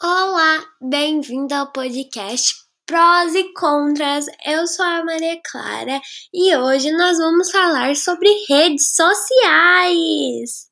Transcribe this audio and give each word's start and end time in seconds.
Olá, 0.00 0.64
bem-vindo 0.80 1.54
ao 1.54 1.70
podcast 1.70 2.54
Prós 2.86 3.34
e 3.34 3.52
Contras. 3.52 4.26
Eu 4.44 4.66
sou 4.66 4.84
a 4.84 5.04
Maria 5.04 5.40
Clara 5.44 6.00
e 6.32 6.56
hoje 6.56 6.90
nós 6.92 7.18
vamos 7.18 7.50
falar 7.50 7.94
sobre 7.94 8.28
redes 8.48 8.96
sociais. 8.96 10.68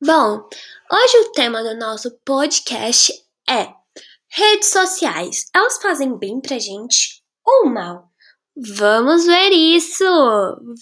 Bom, 0.00 0.48
hoje 0.90 1.18
o 1.18 1.32
tema 1.32 1.62
do 1.62 1.76
nosso 1.76 2.10
podcast 2.24 3.12
é 3.48 3.68
redes 4.30 4.70
sociais. 4.70 5.46
Elas 5.54 5.76
fazem 5.82 6.16
bem 6.16 6.40
pra 6.40 6.58
gente 6.58 7.22
ou 7.44 7.66
mal? 7.66 8.11
Vamos 8.54 9.24
ver 9.24 9.50
isso! 9.50 10.04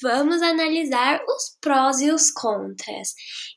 Vamos 0.03 0.43
analisar 0.43 1.21
os 1.25 1.57
prós 1.61 2.01
e 2.01 2.11
os 2.11 2.31
contras. 2.33 3.15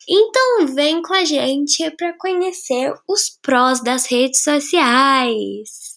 Então, 0.08 0.68
vem 0.76 1.02
com 1.02 1.14
a 1.16 1.26
gente 1.26 1.90
para 1.98 2.16
conhecer 2.18 2.94
os 3.08 3.40
prós 3.42 3.82
das 3.82 4.06
redes 4.06 4.44
sociais. 4.44 5.94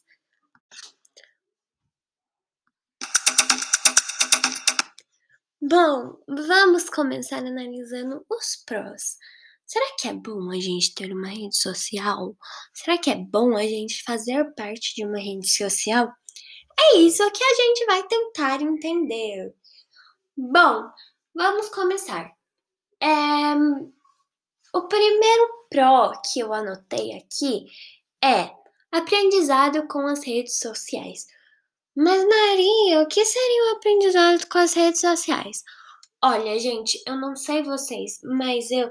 Bom, 5.60 6.16
vamos 6.26 6.88
começar 6.88 7.38
analisando 7.38 8.24
os 8.30 8.62
prós. 8.64 9.16
Será 9.66 9.84
que 9.98 10.08
é 10.08 10.14
bom 10.14 10.50
a 10.50 10.60
gente 10.60 10.94
ter 10.94 11.12
uma 11.12 11.28
rede 11.28 11.56
social? 11.56 12.36
Será 12.72 12.96
que 12.96 13.10
é 13.10 13.16
bom 13.16 13.56
a 13.56 13.62
gente 13.64 14.02
fazer 14.04 14.44
parte 14.54 14.94
de 14.94 15.04
uma 15.04 15.18
rede 15.18 15.48
social? 15.48 16.08
É 16.78 16.98
isso 16.98 17.30
que 17.30 17.42
a 17.42 17.54
gente 17.54 17.86
vai 17.86 18.02
tentar 18.06 18.62
entender. 18.62 19.54
Bom, 20.36 20.90
vamos 21.34 21.68
começar. 21.70 22.30
É, 23.02 23.54
o 24.74 24.82
primeiro 24.88 25.66
pró 25.70 26.12
que 26.22 26.40
eu 26.40 26.52
anotei 26.52 27.16
aqui 27.16 27.66
é 28.22 28.50
aprendizado 28.92 29.86
com 29.88 30.06
as 30.06 30.24
redes 30.24 30.58
sociais. 30.58 31.26
Mas, 31.96 32.22
Maria, 32.28 33.00
o 33.00 33.06
que 33.06 33.24
seria 33.24 33.72
o 33.72 33.76
aprendizado 33.76 34.46
com 34.48 34.58
as 34.58 34.74
redes 34.74 35.00
sociais? 35.00 35.62
Olha, 36.22 36.58
gente, 36.58 37.02
eu 37.06 37.16
não 37.16 37.34
sei 37.34 37.62
vocês, 37.62 38.18
mas 38.22 38.70
eu 38.70 38.90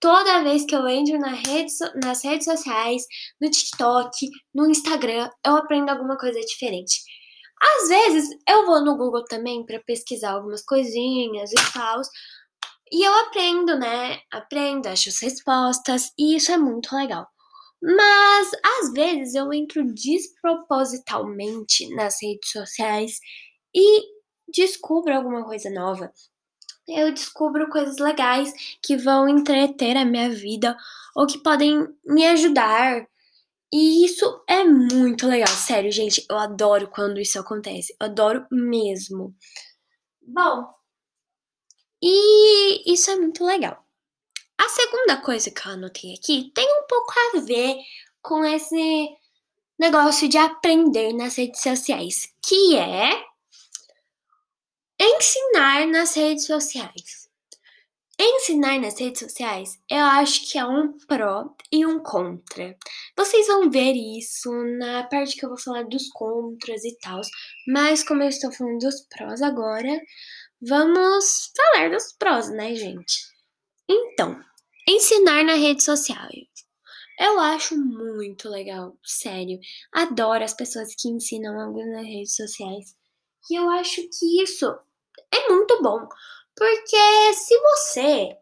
toda 0.00 0.42
vez 0.42 0.64
que 0.64 0.74
eu 0.74 0.86
entro 0.88 1.18
na 1.18 1.32
rede, 1.32 1.72
nas 2.02 2.22
redes 2.22 2.44
sociais, 2.44 3.02
no 3.40 3.50
TikTok, 3.50 4.28
no 4.54 4.70
Instagram, 4.70 5.28
eu 5.44 5.56
aprendo 5.56 5.90
alguma 5.90 6.16
coisa 6.16 6.40
diferente. 6.40 7.02
Às 7.60 7.88
vezes 7.88 8.30
eu 8.48 8.66
vou 8.66 8.84
no 8.84 8.96
Google 8.96 9.24
também 9.24 9.64
para 9.64 9.80
pesquisar 9.80 10.32
algumas 10.32 10.62
coisinhas 10.64 11.50
e 11.52 11.72
tal. 11.72 12.00
E 12.92 13.06
eu 13.06 13.12
aprendo, 13.20 13.78
né? 13.78 14.20
Aprendo, 14.30 14.86
acho 14.88 15.08
as 15.08 15.20
respostas 15.20 16.12
e 16.18 16.36
isso 16.36 16.52
é 16.52 16.56
muito 16.58 16.94
legal. 16.94 17.26
Mas 17.82 18.50
às 18.80 18.92
vezes 18.92 19.34
eu 19.34 19.52
entro 19.52 19.84
despropositalmente 19.92 21.88
nas 21.94 22.16
redes 22.22 22.50
sociais 22.50 23.20
e 23.74 24.02
descubro 24.48 25.14
alguma 25.14 25.44
coisa 25.44 25.70
nova. 25.70 26.12
Eu 26.88 27.12
descubro 27.12 27.68
coisas 27.68 27.98
legais 27.98 28.52
que 28.82 28.96
vão 28.96 29.28
entreter 29.28 29.96
a 29.96 30.04
minha 30.04 30.30
vida 30.30 30.76
ou 31.16 31.26
que 31.26 31.38
podem 31.38 31.86
me 32.04 32.26
ajudar 32.28 33.06
e 33.72 34.04
isso 34.04 34.44
é 34.48 34.64
muito 34.64 35.26
legal, 35.26 35.48
sério, 35.48 35.90
gente. 35.90 36.24
Eu 36.30 36.38
adoro 36.38 36.88
quando 36.88 37.20
isso 37.20 37.38
acontece. 37.38 37.94
Eu 38.00 38.06
adoro 38.06 38.46
mesmo. 38.50 39.34
Bom, 40.22 40.66
e 42.02 42.92
isso 42.92 43.10
é 43.10 43.16
muito 43.16 43.44
legal. 43.44 43.84
A 44.58 44.68
segunda 44.68 45.20
coisa 45.20 45.50
que 45.50 45.66
eu 45.66 45.72
anotei 45.72 46.14
aqui 46.14 46.50
tem 46.54 46.66
um 46.80 46.86
pouco 46.86 47.12
a 47.36 47.40
ver 47.40 47.76
com 48.22 48.44
esse 48.44 49.08
negócio 49.78 50.28
de 50.28 50.38
aprender 50.38 51.12
nas 51.12 51.36
redes 51.36 51.60
sociais, 51.60 52.32
que 52.42 52.76
é 52.76 53.24
ensinar 54.98 55.86
nas 55.86 56.14
redes 56.14 56.46
sociais. 56.46 57.25
Ensinar 58.18 58.80
nas 58.80 58.98
redes 58.98 59.20
sociais, 59.20 59.78
eu 59.90 60.02
acho 60.02 60.50
que 60.50 60.56
é 60.56 60.64
um 60.64 60.96
pró 61.06 61.54
e 61.70 61.84
um 61.84 62.02
contra. 62.02 62.74
Vocês 63.14 63.46
vão 63.46 63.70
ver 63.70 63.92
isso 63.92 64.50
na 64.78 65.04
parte 65.04 65.36
que 65.36 65.44
eu 65.44 65.50
vou 65.50 65.58
falar 65.58 65.82
dos 65.84 66.08
contras 66.08 66.82
e 66.82 66.96
tal, 66.98 67.20
mas 67.68 68.02
como 68.02 68.22
eu 68.22 68.28
estou 68.30 68.50
falando 68.50 68.78
dos 68.78 69.02
prós 69.10 69.42
agora, 69.42 70.00
vamos 70.66 71.52
falar 71.54 71.90
dos 71.90 72.12
prós, 72.18 72.48
né, 72.48 72.74
gente? 72.74 73.18
Então, 73.86 74.40
ensinar 74.88 75.44
na 75.44 75.54
rede 75.54 75.84
social. 75.84 76.28
Eu 77.20 77.38
acho 77.38 77.76
muito 77.76 78.48
legal, 78.48 78.96
sério. 79.04 79.58
Adoro 79.92 80.42
as 80.42 80.54
pessoas 80.54 80.94
que 80.98 81.08
ensinam 81.08 81.60
algo 81.60 81.84
nas 81.84 82.06
redes 82.06 82.34
sociais. 82.34 82.94
E 83.50 83.58
eu 83.58 83.68
acho 83.70 84.00
que 84.02 84.42
isso 84.42 84.66
é 85.32 85.48
muito 85.48 85.82
bom, 85.82 86.08
porque 86.56 87.34
se 87.34 87.54
você 87.60 88.36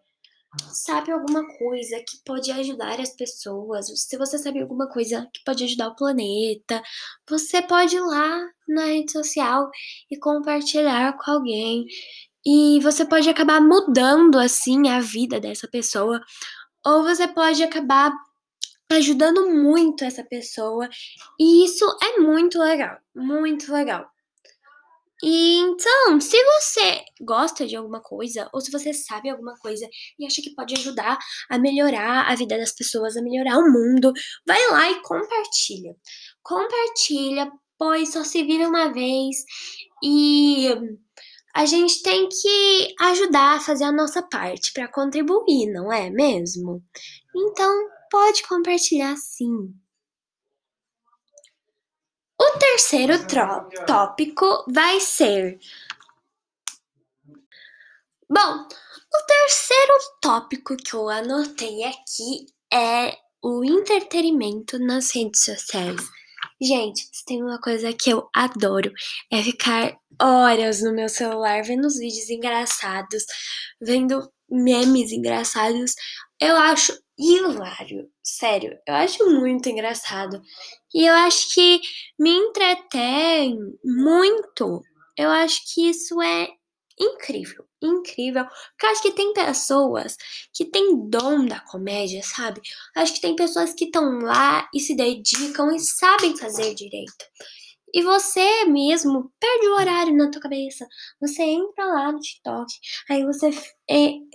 sabe 0.73 1.11
alguma 1.11 1.47
coisa 1.59 1.97
que 1.99 2.19
pode 2.25 2.51
ajudar 2.53 3.01
as 3.01 3.11
pessoas, 3.11 3.87
se 3.87 4.17
você 4.17 4.39
sabe 4.39 4.61
alguma 4.63 4.89
coisa 4.89 5.29
que 5.35 5.43
pode 5.45 5.65
ajudar 5.65 5.89
o 5.89 5.97
planeta, 5.97 6.83
você 7.29 7.61
pode 7.61 7.97
ir 7.97 8.01
lá 8.01 8.41
na 8.69 8.85
rede 8.85 9.11
social 9.11 9.69
e 10.11 10.19
compartilhar 10.19 11.17
com 11.19 11.31
alguém. 11.31 11.87
E 12.47 12.79
você 12.81 13.05
pode 13.05 13.29
acabar 13.29 13.61
mudando 13.61 14.39
assim 14.39 14.89
a 14.89 15.01
vida 15.01 15.41
dessa 15.41 15.67
pessoa, 15.67 16.21
ou 16.87 17.03
você 17.03 17.27
pode 17.27 17.63
acabar 17.63 18.13
ajudando 18.91 19.51
muito 19.51 20.05
essa 20.05 20.23
pessoa. 20.23 20.89
E 21.41 21.65
isso 21.65 21.85
é 22.03 22.21
muito 22.21 22.59
legal, 22.61 22.99
muito 23.15 23.73
legal. 23.73 24.07
Então, 25.27 26.21
se 26.21 26.37
você 26.45 27.03
gosta 27.23 27.67
de 27.67 27.75
alguma 27.75 28.03
coisa, 28.03 28.47
ou 28.53 28.61
se 28.61 28.71
você 28.71 28.93
sabe 28.93 29.31
alguma 29.31 29.55
coisa 29.55 29.89
e 30.19 30.27
acha 30.27 30.43
que 30.43 30.55
pode 30.55 30.75
ajudar 30.75 31.19
a 31.49 31.59
melhorar 31.59 32.31
a 32.31 32.35
vida 32.35 32.59
das 32.59 32.73
pessoas, 32.73 33.17
a 33.17 33.23
melhorar 33.23 33.59
o 33.59 33.73
mundo, 33.73 34.13
vai 34.47 34.61
lá 34.71 34.91
e 34.91 35.01
compartilha. 35.01 35.97
Compartilha, 36.43 37.51
pois 37.79 38.13
só 38.13 38.23
se 38.23 38.43
vive 38.43 38.67
uma 38.67 38.93
vez 38.93 39.37
e 40.03 40.69
a 41.55 41.65
gente 41.65 42.03
tem 42.03 42.29
que 42.29 42.95
ajudar 43.01 43.57
a 43.57 43.61
fazer 43.61 43.85
a 43.85 43.93
nossa 43.93 44.23
parte 44.23 44.75
para 44.75 44.93
contribuir, 44.93 45.73
não 45.73 45.91
é 45.91 46.11
mesmo? 46.11 46.83
Então, 47.35 47.89
pode 48.11 48.43
compartilhar 48.47 49.17
sim. 49.17 49.73
O 52.55 52.59
terceiro 52.59 53.15
tópico 53.85 54.65
vai 54.69 55.01
ser. 55.01 55.59
Bom, 58.31 58.69
o 58.69 59.27
terceiro 59.27 59.93
tópico 60.21 60.77
que 60.77 60.95
eu 60.95 61.09
anotei 61.09 61.83
aqui 61.83 62.47
é 62.73 63.17
o 63.43 63.65
entretenimento 63.65 64.79
nas 64.79 65.11
redes 65.13 65.45
sociais. 65.45 66.01
Gente, 66.63 67.09
tem 67.27 67.43
uma 67.43 67.61
coisa 67.61 67.93
que 67.93 68.11
eu 68.11 68.29
adoro 68.33 68.93
é 69.33 69.43
ficar 69.43 69.97
horas 70.23 70.81
no 70.81 70.95
meu 70.95 71.09
celular 71.09 71.65
vendo 71.65 71.87
os 71.87 71.99
vídeos 71.99 72.31
engraçados, 72.31 73.25
vendo 73.81 74.31
memes 74.49 75.11
engraçados. 75.11 75.95
Eu 76.41 76.57
acho 76.57 76.97
hilário, 77.19 78.11
sério, 78.23 78.79
eu 78.87 78.95
acho 78.95 79.25
muito 79.31 79.69
engraçado. 79.69 80.43
E 80.93 81.07
eu 81.07 81.15
acho 81.15 81.53
que 81.55 81.81
me 82.19 82.31
entretém 82.31 83.59
muito. 83.85 84.83
Eu 85.17 85.31
acho 85.31 85.61
que 85.73 85.89
isso 85.89 86.21
é 86.21 86.49
incrível, 86.99 87.65
incrível. 87.83 88.45
Porque 88.45 88.87
acho 88.87 89.03
que 89.03 89.13
tem 89.13 89.33
pessoas 89.33 90.17
que 90.53 90.65
têm 90.65 91.09
dom 91.09 91.47
da 91.47 91.61
comédia, 91.61 92.23
sabe? 92.23 92.61
Acho 92.97 93.15
que 93.15 93.21
tem 93.21 93.37
pessoas 93.37 93.73
que 93.75 93.87
estão 93.87 94.21
lá 94.21 94.69
e 94.75 94.81
se 94.81 94.95
dedicam 94.97 95.75
e 95.75 95.81
sabem 95.81 96.37
fazer 96.37 96.75
direito. 96.75 97.25
E 97.95 98.03
você 98.03 98.65
mesmo 98.65 99.31
perde 99.39 99.69
o 99.69 99.77
horário 99.77 100.17
na 100.17 100.31
tua 100.31 100.41
cabeça. 100.41 100.85
Você 101.21 101.43
entra 101.43 101.85
lá 101.87 102.11
no 102.13 102.19
TikTok, 102.19 102.73
aí 103.09 103.25
você 103.25 103.51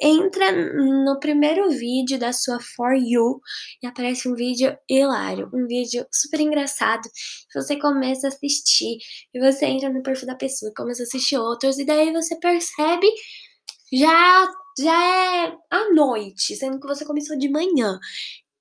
entra 0.01 0.51
no 0.51 1.19
primeiro 1.19 1.69
vídeo 1.69 2.17
da 2.17 2.31
sua 2.31 2.57
For 2.75 2.94
You 2.95 3.41
e 3.83 3.88
aparece 3.88 4.29
um 4.29 4.35
vídeo 4.35 4.77
hilário, 4.89 5.50
um 5.53 5.67
vídeo 5.67 6.06
super 6.13 6.39
engraçado. 6.39 7.01
Você 7.53 7.77
começa 7.77 8.27
a 8.27 8.29
assistir 8.29 8.97
e 9.33 9.39
você 9.39 9.65
entra 9.65 9.89
no 9.89 10.01
perfil 10.03 10.27
da 10.27 10.35
pessoa, 10.35 10.71
começa 10.75 11.03
a 11.03 11.06
assistir 11.06 11.38
outros 11.38 11.77
e 11.79 11.85
daí 11.85 12.13
você 12.13 12.39
percebe 12.39 13.07
já 13.91 14.47
já 14.79 15.45
é 15.45 15.57
à 15.71 15.94
noite, 15.94 16.56
sendo 16.56 16.79
que 16.79 16.88
você 16.88 17.06
começou 17.06 17.38
de 17.38 17.50
manhã. 17.50 18.00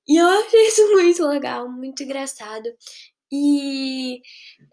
E 0.09 0.17
eu 0.17 0.27
acho 0.27 0.57
isso 0.57 0.91
muito 0.93 1.27
legal, 1.27 1.71
muito 1.71 2.03
engraçado. 2.03 2.69
E 3.33 4.21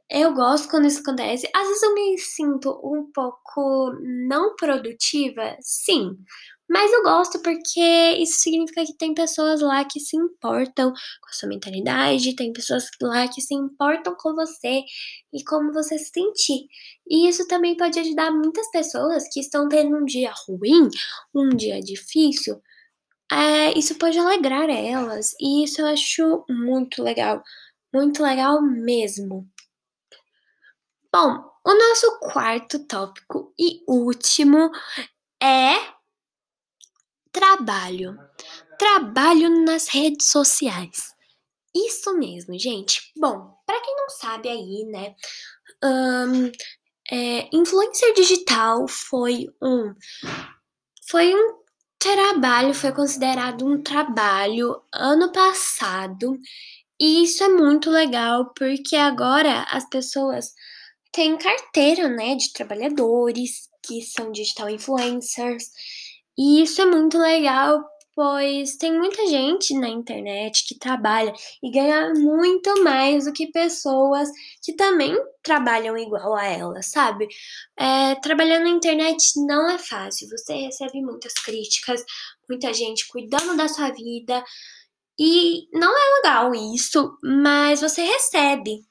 eu 0.10 0.34
gosto 0.34 0.70
quando 0.70 0.88
isso 0.88 1.02
acontece. 1.02 1.50
Às 1.56 1.68
vezes 1.68 1.84
eu 1.84 1.94
me 1.94 2.18
sinto 2.18 2.72
um 2.84 3.12
pouco 3.14 3.92
não 4.28 4.56
produtiva, 4.56 5.58
sim, 5.62 6.18
Mas 6.70 6.92
eu 6.92 7.04
gosto 7.04 7.40
porque 7.44 7.80
isso 8.20 8.40
significa 8.42 8.84
que 8.86 8.98
tem 8.98 9.14
pessoas 9.14 9.62
lá 9.62 9.86
que 9.86 10.00
se 10.00 10.18
importam 10.18 10.92
com 10.92 11.30
a 11.30 11.34
sua 11.34 11.50
mentalidade, 11.50 12.36
tem 12.36 12.52
pessoas 12.54 12.86
lá 13.02 13.28
que 13.28 13.42
se 13.42 13.54
importam 13.54 14.16
com 14.20 14.34
você 14.36 14.84
e 15.34 15.44
como 15.46 15.72
você 15.74 15.98
se 16.00 16.12
sentir. 16.12 16.68
E 17.08 17.30
isso 17.30 17.48
também 17.48 17.78
pode 17.78 18.00
ajudar 18.00 18.32
muitas 18.32 18.70
pessoas 18.72 19.26
que 19.32 19.40
estão 19.42 19.70
tendo 19.70 19.96
um 19.96 20.06
dia 20.06 20.34
ruim, 20.48 20.90
um 21.36 21.50
dia 21.50 21.80
difícil. 21.82 22.60
É, 23.32 23.78
isso 23.78 23.96
pode 23.98 24.18
alegrar 24.20 24.70
elas. 24.70 25.34
E 25.40 25.64
isso 25.64 25.82
eu 25.82 25.88
acho 25.88 26.46
muito 26.50 27.04
legal. 27.04 27.44
Muito 27.96 28.22
legal 28.22 28.62
mesmo. 28.62 29.50
Bom, 31.10 31.50
o 31.66 31.74
nosso 31.74 32.20
quarto 32.20 32.86
tópico 32.86 33.54
e 33.58 33.86
último 33.88 34.70
é 35.42 35.76
Trabalho. 37.32 38.20
Trabalho 38.78 39.64
nas 39.64 39.88
redes 39.88 40.30
sociais. 40.30 41.16
Isso 41.74 42.14
mesmo, 42.18 42.60
gente. 42.60 43.14
Bom, 43.18 43.58
para 43.66 43.80
quem 43.80 43.96
não 43.96 44.10
sabe 44.10 44.50
aí, 44.50 44.84
né? 44.92 45.16
Um, 45.82 46.52
é, 47.10 47.48
influencer 47.56 48.14
digital 48.14 48.90
foi 48.90 49.48
um 49.62 49.96
foi 51.10 51.34
um 51.34 51.64
trabalho, 51.98 52.74
foi 52.74 52.92
considerado 52.92 53.66
um 53.66 53.82
trabalho 53.82 54.82
ano 54.94 55.32
passado. 55.32 56.38
E 57.00 57.24
isso 57.24 57.44
é 57.44 57.50
muito 57.50 57.90
legal 57.90 58.54
porque 58.56 58.96
agora 58.96 59.64
as 59.70 59.88
pessoas 59.90 60.54
têm 61.12 61.38
carteira, 61.38 62.08
né, 62.08 62.36
de 62.36 62.52
trabalhadores 62.54 63.70
que 63.84 64.02
são 64.02 64.32
digital 64.32 64.70
influencers 64.70 65.66
e 66.38 66.62
isso 66.64 66.82
é 66.82 66.86
muito 66.86 67.18
legal, 67.18 67.82
pois 68.14 68.76
tem 68.76 68.98
muita 68.98 69.26
gente 69.28 69.74
na 69.74 69.88
internet 69.88 70.66
que 70.68 70.78
trabalha 70.78 71.34
e 71.64 71.72
ganha 71.72 72.14
muito 72.14 72.84
mais 72.84 73.26
do 73.26 73.34
que 73.34 73.48
pessoas 73.48 74.30
que 74.62 74.74
também 74.74 75.16
trabalham 75.42 75.98
igual 75.98 76.36
a 76.36 76.46
ela, 76.46 76.82
sabe? 76.82 77.28
É, 77.78 78.16
trabalhar 78.16 78.60
na 78.60 78.70
internet 78.70 79.40
não 79.46 79.70
é 79.70 79.78
fácil, 79.78 80.28
você 80.30 80.54
recebe 80.56 81.02
muitas 81.02 81.34
críticas, 81.34 82.04
muita 82.50 82.74
gente 82.74 83.08
cuidando 83.08 83.56
da 83.56 83.68
sua 83.70 83.92
vida. 83.92 84.44
E 85.20 85.68
não 85.78 85.92
é 85.92 86.16
legal 86.18 86.54
isso, 86.54 87.18
mas 87.24 87.82
você 87.82 88.04
recebe. 88.04 88.82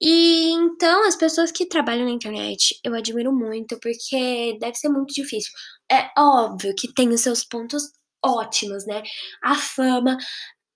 E 0.00 0.50
então, 0.52 1.06
as 1.06 1.16
pessoas 1.16 1.50
que 1.52 1.66
trabalham 1.68 2.04
na 2.06 2.10
internet, 2.12 2.78
eu 2.84 2.94
admiro 2.94 3.32
muito, 3.32 3.78
porque 3.80 4.56
deve 4.60 4.76
ser 4.76 4.88
muito 4.88 5.14
difícil. 5.14 5.50
É 5.90 6.10
óbvio 6.18 6.74
que 6.76 6.92
tem 6.92 7.08
os 7.10 7.22
seus 7.22 7.44
pontos 7.44 7.82
ótimos, 8.24 8.86
né? 8.86 9.02
A 9.42 9.54
fama, 9.54 10.18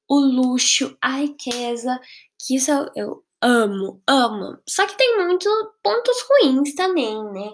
o 0.08 0.18
luxo, 0.20 0.96
a 1.02 1.18
riqueza, 1.18 1.98
que 2.40 2.56
isso 2.56 2.70
eu 2.96 3.24
amo, 3.42 4.02
amo. 4.08 4.58
Só 4.68 4.86
que 4.86 4.96
tem 4.96 5.18
muitos 5.18 5.52
pontos 5.82 6.16
ruins 6.28 6.74
também, 6.74 7.22
né? 7.32 7.50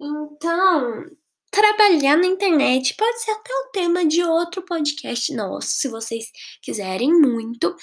Então, 0.00 1.04
trabalhar 1.50 2.16
na 2.16 2.26
internet 2.26 2.94
pode 2.94 3.20
ser 3.20 3.32
até 3.32 3.52
o 3.52 3.70
tema 3.72 4.06
de 4.06 4.22
outro 4.22 4.62
podcast 4.62 5.34
nosso, 5.34 5.68
se 5.68 5.88
vocês 5.88 6.26
quiserem 6.62 7.12
muito, 7.12 7.74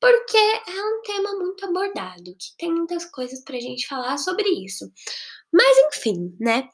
porque 0.00 0.36
é 0.36 0.82
um 0.82 1.02
tema 1.02 1.32
muito 1.38 1.64
abordado, 1.64 2.34
que 2.38 2.56
tem 2.58 2.72
muitas 2.72 3.04
coisas 3.06 3.42
pra 3.42 3.60
gente 3.60 3.86
falar 3.86 4.18
sobre 4.18 4.48
isso. 4.48 4.90
Mas 5.52 5.78
enfim, 5.88 6.36
né? 6.40 6.68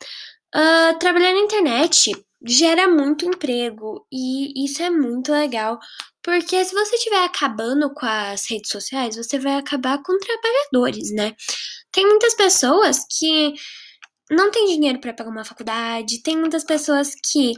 Uh, 0.55 0.99
trabalhar 0.99 1.33
na 1.33 1.41
internet 1.41 2.11
gera 2.45 2.89
muito 2.89 3.27
emprego 3.27 4.07
e 4.11 4.65
isso 4.65 4.83
é 4.83 4.91
muito 4.91 5.31
legal, 5.31 5.79
porque 6.23 6.65
se 6.65 6.75
você 6.75 6.97
estiver 6.97 7.23
acabando 7.23 7.93
com 7.95 8.07
as 8.07 8.51
redes 8.51 8.71
sociais, 8.71 9.17
você 9.17 9.39
vai 9.39 9.55
acabar 9.55 10.03
com 10.03 10.19
trabalhadores, 10.19 11.13
né? 11.13 11.37
Tem 11.93 12.07
muitas 12.07 12.35
pessoas 12.35 13.05
que 13.19 13.55
não 14.31 14.51
têm 14.51 14.67
dinheiro 14.67 15.01
para 15.01 15.13
pagar 15.13 15.31
uma 15.31 15.45
faculdade, 15.45 16.23
tem 16.23 16.37
muitas 16.37 16.65
pessoas 16.65 17.15
que 17.15 17.55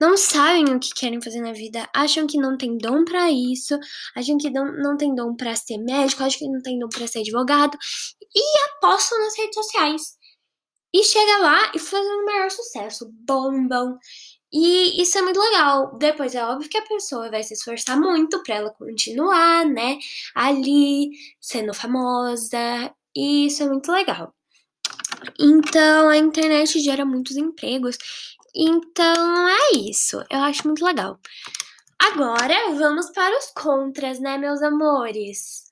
não 0.00 0.16
sabem 0.16 0.64
o 0.74 0.78
que 0.78 0.90
querem 0.94 1.22
fazer 1.22 1.40
na 1.40 1.52
vida, 1.52 1.88
acham 1.94 2.26
que 2.26 2.38
não 2.38 2.56
tem 2.58 2.76
dom 2.76 3.04
para 3.04 3.30
isso, 3.30 3.78
acham 4.14 4.36
que 4.36 4.50
não, 4.50 4.66
não 4.72 4.96
tem 4.96 5.14
dom 5.14 5.34
para 5.34 5.56
ser 5.56 5.78
médico, 5.78 6.22
acham 6.22 6.38
que 6.40 6.48
não 6.48 6.60
tem 6.62 6.78
dom 6.78 6.88
para 6.88 7.06
ser 7.06 7.20
advogado 7.20 7.78
e 8.34 8.58
apostam 8.76 9.18
nas 9.20 9.36
redes 9.38 9.54
sociais. 9.54 10.02
E 10.94 11.02
chega 11.04 11.38
lá 11.38 11.72
e 11.74 11.78
faz 11.78 12.06
o 12.06 12.24
maior 12.24 12.50
sucesso, 12.50 13.10
bombam. 13.26 13.98
E 14.52 15.02
isso 15.02 15.18
é 15.18 15.22
muito 15.22 15.40
legal. 15.40 15.96
Depois 15.98 16.34
é 16.34 16.44
óbvio 16.44 16.70
que 16.70 16.78
a 16.78 16.86
pessoa 16.86 17.30
vai 17.30 17.42
se 17.42 17.54
esforçar 17.54 17.98
muito 18.00 18.42
para 18.42 18.56
ela 18.56 18.70
continuar, 18.72 19.66
né? 19.66 19.98
Ali, 20.34 21.10
sendo 21.40 21.74
famosa. 21.74 22.58
E 23.14 23.46
isso 23.46 23.62
é 23.62 23.68
muito 23.68 23.90
legal. 23.92 24.34
Então, 25.38 26.08
a 26.08 26.16
internet 26.16 26.80
gera 26.80 27.04
muitos 27.04 27.36
empregos 27.36 27.98
então 28.56 29.48
é 29.48 29.76
isso. 29.76 30.24
Eu 30.30 30.40
acho 30.40 30.66
muito 30.66 30.82
legal. 30.82 31.20
Agora 32.00 32.54
vamos 32.72 33.10
para 33.10 33.36
os 33.38 33.52
contras, 33.54 34.18
né, 34.18 34.38
meus 34.38 34.62
amores? 34.62 35.66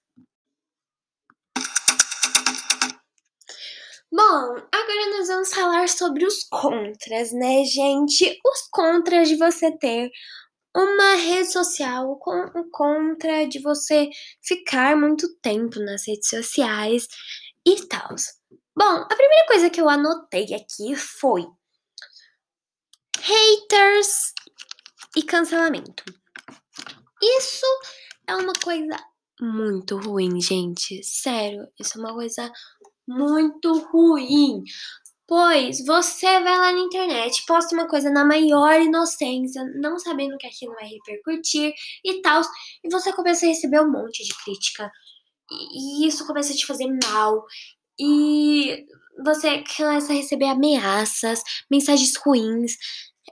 Bom, 4.13 4.57
agora 4.71 5.11
nós 5.17 5.29
vamos 5.29 5.53
falar 5.53 5.89
sobre 5.89 6.27
os 6.27 6.45
contras, 6.45 7.33
né, 7.33 7.65
gente? 7.65 8.39
Os 8.45 8.69
contras 8.71 9.29
de 9.29 9.37
você 9.37 9.77
ter 9.79 10.11
uma 10.77 11.15
rede 11.15 11.51
social, 11.53 12.11
o 12.13 12.71
contra 12.71 13.47
de 13.47 13.61
você 13.61 14.11
ficar 14.43 14.95
muito 14.95 15.35
tempo 15.41 15.81
nas 15.81 16.07
redes 16.07 16.29
sociais 16.29 17.09
e 17.67 17.87
tal. 17.87 18.15
Bom, 18.77 18.85
a 18.85 19.17
primeira 19.17 19.47
coisa 19.47 19.71
que 19.71 19.81
eu 19.81 19.89
anotei 19.89 20.53
aqui 20.55 20.97
foi 20.97 21.47
haters 23.21 24.33
e 25.17 25.23
cancelamento. 25.23 26.05
Isso 27.23 27.67
é 28.27 28.35
uma 28.35 28.53
coisa 28.53 28.97
muito 29.41 29.97
ruim, 29.97 30.41
gente. 30.41 31.03
Sério, 31.05 31.67
isso 31.79 31.97
é 31.97 32.01
uma 32.01 32.15
coisa 32.15 32.53
muito 33.07 33.79
ruim. 33.91 34.65
Pois 35.27 35.85
você 35.87 36.27
vai 36.41 36.59
lá 36.59 36.73
na 36.73 36.81
internet, 36.81 37.45
posta 37.47 37.75
uma 37.75 37.89
coisa 37.89 38.11
na 38.11 38.25
maior 38.25 38.79
inocência, 38.81 39.65
não 39.81 39.99
sabendo 39.99 40.37
que 40.37 40.47
aquilo 40.47 40.75
vai 40.75 40.87
repercutir 40.87 41.73
e 42.05 42.21
tal, 42.21 42.43
e 42.83 42.91
você 42.91 43.11
começa 43.13 43.47
a 43.47 43.49
receber 43.49 43.81
um 43.81 43.91
monte 43.91 44.23
de 44.23 44.35
crítica. 44.45 44.91
E 45.51 46.07
isso 46.07 46.27
começa 46.27 46.53
a 46.53 46.57
te 46.57 46.67
fazer 46.67 46.89
mal. 47.05 47.45
E 47.99 48.85
você 49.25 49.63
começa 49.77 50.13
a 50.13 50.17
receber 50.17 50.47
ameaças, 50.47 51.43
mensagens 51.71 52.17
ruins, 52.17 52.77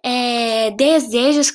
é, 0.05 0.71
desejos 0.71 1.53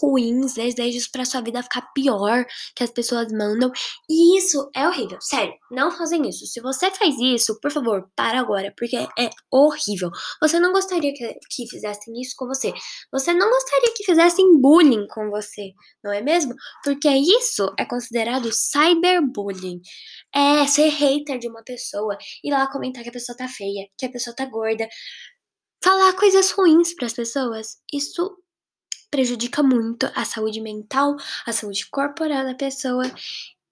ruins, 0.00 0.54
desejos 0.54 1.08
para 1.08 1.24
sua 1.24 1.40
vida 1.40 1.62
ficar 1.62 1.82
pior 1.94 2.44
que 2.74 2.82
as 2.82 2.90
pessoas 2.90 3.30
mandam. 3.32 3.70
E 4.08 4.38
isso 4.38 4.70
é 4.74 4.86
horrível. 4.86 5.18
Sério, 5.20 5.54
não 5.70 5.90
fazem 5.90 6.28
isso. 6.28 6.46
Se 6.46 6.60
você 6.60 6.90
faz 6.90 7.14
isso, 7.18 7.58
por 7.60 7.70
favor, 7.70 8.08
para 8.16 8.40
agora, 8.40 8.72
porque 8.76 8.96
é 8.96 9.30
horrível. 9.50 10.10
Você 10.40 10.58
não 10.58 10.72
gostaria 10.72 11.12
que, 11.12 11.38
que 11.50 11.68
fizessem 11.68 12.20
isso 12.20 12.34
com 12.36 12.46
você. 12.46 12.72
Você 13.12 13.32
não 13.32 13.48
gostaria 13.48 13.94
que 13.94 14.04
fizessem 14.04 14.60
bullying 14.60 15.06
com 15.08 15.30
você, 15.30 15.72
não 16.02 16.12
é 16.12 16.20
mesmo? 16.20 16.54
Porque 16.84 17.08
isso 17.08 17.72
é 17.78 17.84
considerado 17.84 18.50
cyberbullying. 18.52 19.80
É 20.34 20.66
ser 20.66 20.88
hater 20.88 21.38
de 21.38 21.48
uma 21.48 21.62
pessoa, 21.62 22.16
ir 22.44 22.50
lá 22.50 22.70
comentar 22.70 23.02
que 23.02 23.08
a 23.08 23.12
pessoa 23.12 23.36
tá 23.36 23.48
feia, 23.48 23.86
que 23.96 24.06
a 24.06 24.10
pessoa 24.10 24.34
tá 24.34 24.44
gorda 24.46 24.88
falar 25.86 26.14
coisas 26.14 26.50
ruins 26.50 26.92
para 26.94 27.06
as 27.06 27.12
pessoas, 27.12 27.78
isso 27.92 28.36
prejudica 29.08 29.62
muito 29.62 30.10
a 30.16 30.24
saúde 30.24 30.60
mental, 30.60 31.14
a 31.46 31.52
saúde 31.52 31.86
corporal 31.88 32.42
da 32.42 32.56
pessoa. 32.56 33.04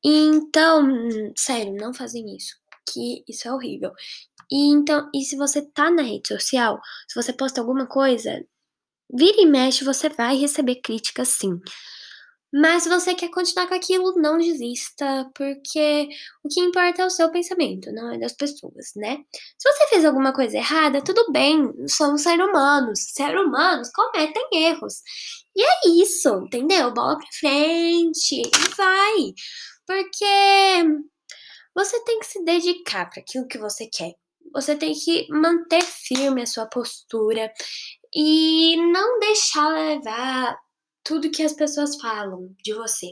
Então, 0.05 0.87
sério, 1.37 1.75
não 1.75 1.93
fazem 1.93 2.37
isso, 2.37 2.55
que 2.89 3.25
isso 3.27 3.49
é 3.49 3.53
horrível. 3.53 3.91
E 4.49 4.71
então, 4.71 5.11
e 5.13 5.25
se 5.25 5.35
você 5.35 5.61
tá 5.61 5.91
na 5.91 6.03
rede 6.03 6.29
social, 6.29 6.81
se 7.09 7.21
você 7.21 7.33
posta 7.33 7.61
alguma 7.61 7.89
coisa, 7.89 8.47
vira 9.13 9.41
e 9.41 9.47
mexe, 9.47 9.83
você 9.83 10.09
vai 10.09 10.37
receber 10.37 10.77
críticas 10.77 11.31
sim. 11.31 11.61
Mas 12.57 12.85
se 12.85 12.89
você 12.89 13.17
quer 13.17 13.31
continuar 13.31 13.67
com 13.67 13.75
aquilo, 13.75 14.15
não 14.15 14.39
desista, 14.39 15.29
porque 15.35 16.09
o 16.45 16.49
que 16.49 16.61
importa 16.61 17.03
é 17.03 17.07
o 17.07 17.11
seu 17.11 17.29
pensamento, 17.29 17.91
não 17.91 18.13
é 18.13 18.19
das 18.19 18.33
pessoas, 18.33 18.93
né? 18.95 19.25
Se 19.59 19.69
você 19.73 19.89
fez 19.89 20.05
alguma 20.05 20.33
coisa 20.33 20.57
errada, 20.57 21.03
tudo 21.03 21.33
bem, 21.33 21.73
somos 21.89 22.23
seres 22.23 22.47
humanos. 22.47 23.01
Seres 23.13 23.41
humanos 23.41 23.91
cometem 23.91 24.47
erros. 24.53 25.03
E 25.57 25.63
é 25.65 26.03
isso, 26.03 26.29
entendeu? 26.45 26.95
Bola 26.95 27.19
pra 27.19 27.27
frente 27.41 28.43
e 28.43 28.51
vai. 28.77 29.35
Porque 29.85 30.85
você 31.75 32.05
tem 32.05 32.21
que 32.21 32.27
se 32.27 32.45
dedicar 32.45 33.11
para 33.11 33.21
aquilo 33.21 33.49
que 33.49 33.59
você 33.59 33.89
quer. 33.93 34.13
Você 34.53 34.77
tem 34.77 34.95
que 34.95 35.27
manter 35.29 35.83
firme 35.83 36.43
a 36.43 36.47
sua 36.47 36.67
postura 36.67 37.53
e 38.15 38.77
não 38.93 39.19
deixar 39.19 39.69
levar 39.71 40.57
tudo 41.05 41.31
que 41.31 41.43
as 41.43 41.53
pessoas 41.53 41.97
falam 42.01 42.55
de 42.63 42.73
você. 42.75 43.09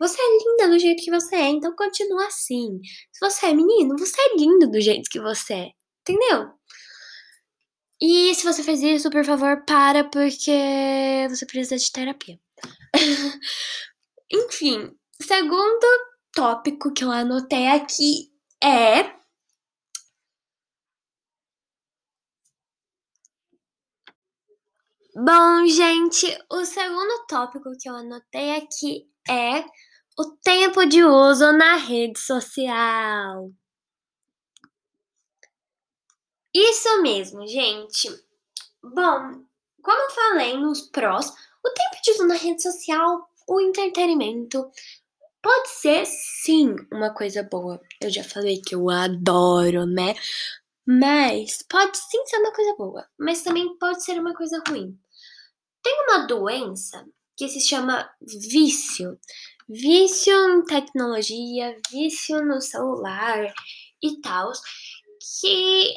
Você 0.00 0.20
é 0.20 0.38
linda 0.38 0.68
do 0.68 0.78
jeito 0.78 1.02
que 1.02 1.10
você 1.10 1.36
é, 1.36 1.48
então 1.48 1.74
continua 1.76 2.26
assim. 2.26 2.80
Se 3.12 3.20
você 3.20 3.46
é 3.46 3.54
menino, 3.54 3.96
você 3.98 4.20
é 4.20 4.36
lindo 4.36 4.70
do 4.70 4.80
jeito 4.80 5.08
que 5.10 5.20
você 5.20 5.54
é. 5.54 5.70
Entendeu? 6.00 6.50
E 8.00 8.34
se 8.34 8.44
você 8.44 8.62
fez 8.62 8.82
isso, 8.82 9.10
por 9.10 9.24
favor, 9.24 9.64
para, 9.64 10.04
porque 10.04 11.26
você 11.28 11.46
precisa 11.46 11.76
de 11.76 11.92
terapia. 11.92 12.38
Enfim, 14.30 14.90
segundo 15.20 15.86
tópico 16.32 16.92
que 16.92 17.04
eu 17.04 17.10
anotei 17.10 17.68
aqui 17.68 18.30
é. 18.62 19.23
Bom, 25.16 25.64
gente, 25.68 26.26
o 26.50 26.64
segundo 26.64 27.24
tópico 27.28 27.70
que 27.78 27.88
eu 27.88 27.94
anotei 27.94 28.56
aqui 28.56 29.08
é 29.30 29.60
o 30.18 30.36
tempo 30.42 30.84
de 30.86 31.04
uso 31.04 31.52
na 31.52 31.76
rede 31.76 32.18
social. 32.18 33.48
Isso 36.52 37.00
mesmo, 37.00 37.46
gente. 37.46 38.08
Bom, 38.82 39.44
como 39.82 40.02
eu 40.02 40.10
falei 40.10 40.56
nos 40.58 40.80
prós, 40.90 41.30
o 41.64 41.70
tempo 41.70 42.02
de 42.02 42.10
uso 42.10 42.26
na 42.26 42.34
rede 42.34 42.60
social, 42.60 43.30
o 43.46 43.60
entretenimento, 43.60 44.68
pode 45.40 45.68
ser 45.68 46.04
sim 46.06 46.74
uma 46.92 47.14
coisa 47.14 47.44
boa. 47.44 47.80
Eu 48.00 48.10
já 48.10 48.24
falei 48.24 48.60
que 48.60 48.74
eu 48.74 48.90
adoro, 48.90 49.86
né? 49.86 50.16
Mas 50.84 51.62
pode 51.62 51.96
sim 51.96 52.26
ser 52.26 52.38
uma 52.38 52.52
coisa 52.52 52.74
boa, 52.76 53.08
mas 53.18 53.42
também 53.42 53.78
pode 53.78 54.04
ser 54.04 54.18
uma 54.18 54.34
coisa 54.34 54.60
ruim. 54.68 54.98
Tem 55.84 56.04
uma 56.08 56.26
doença 56.26 57.06
que 57.36 57.46
se 57.46 57.60
chama 57.60 58.10
vício. 58.22 59.18
Vício 59.68 60.32
em 60.32 60.64
tecnologia, 60.64 61.76
vício 61.90 62.42
no 62.44 62.60
celular 62.60 63.52
e 64.02 64.20
tal, 64.20 64.50
que 65.40 65.94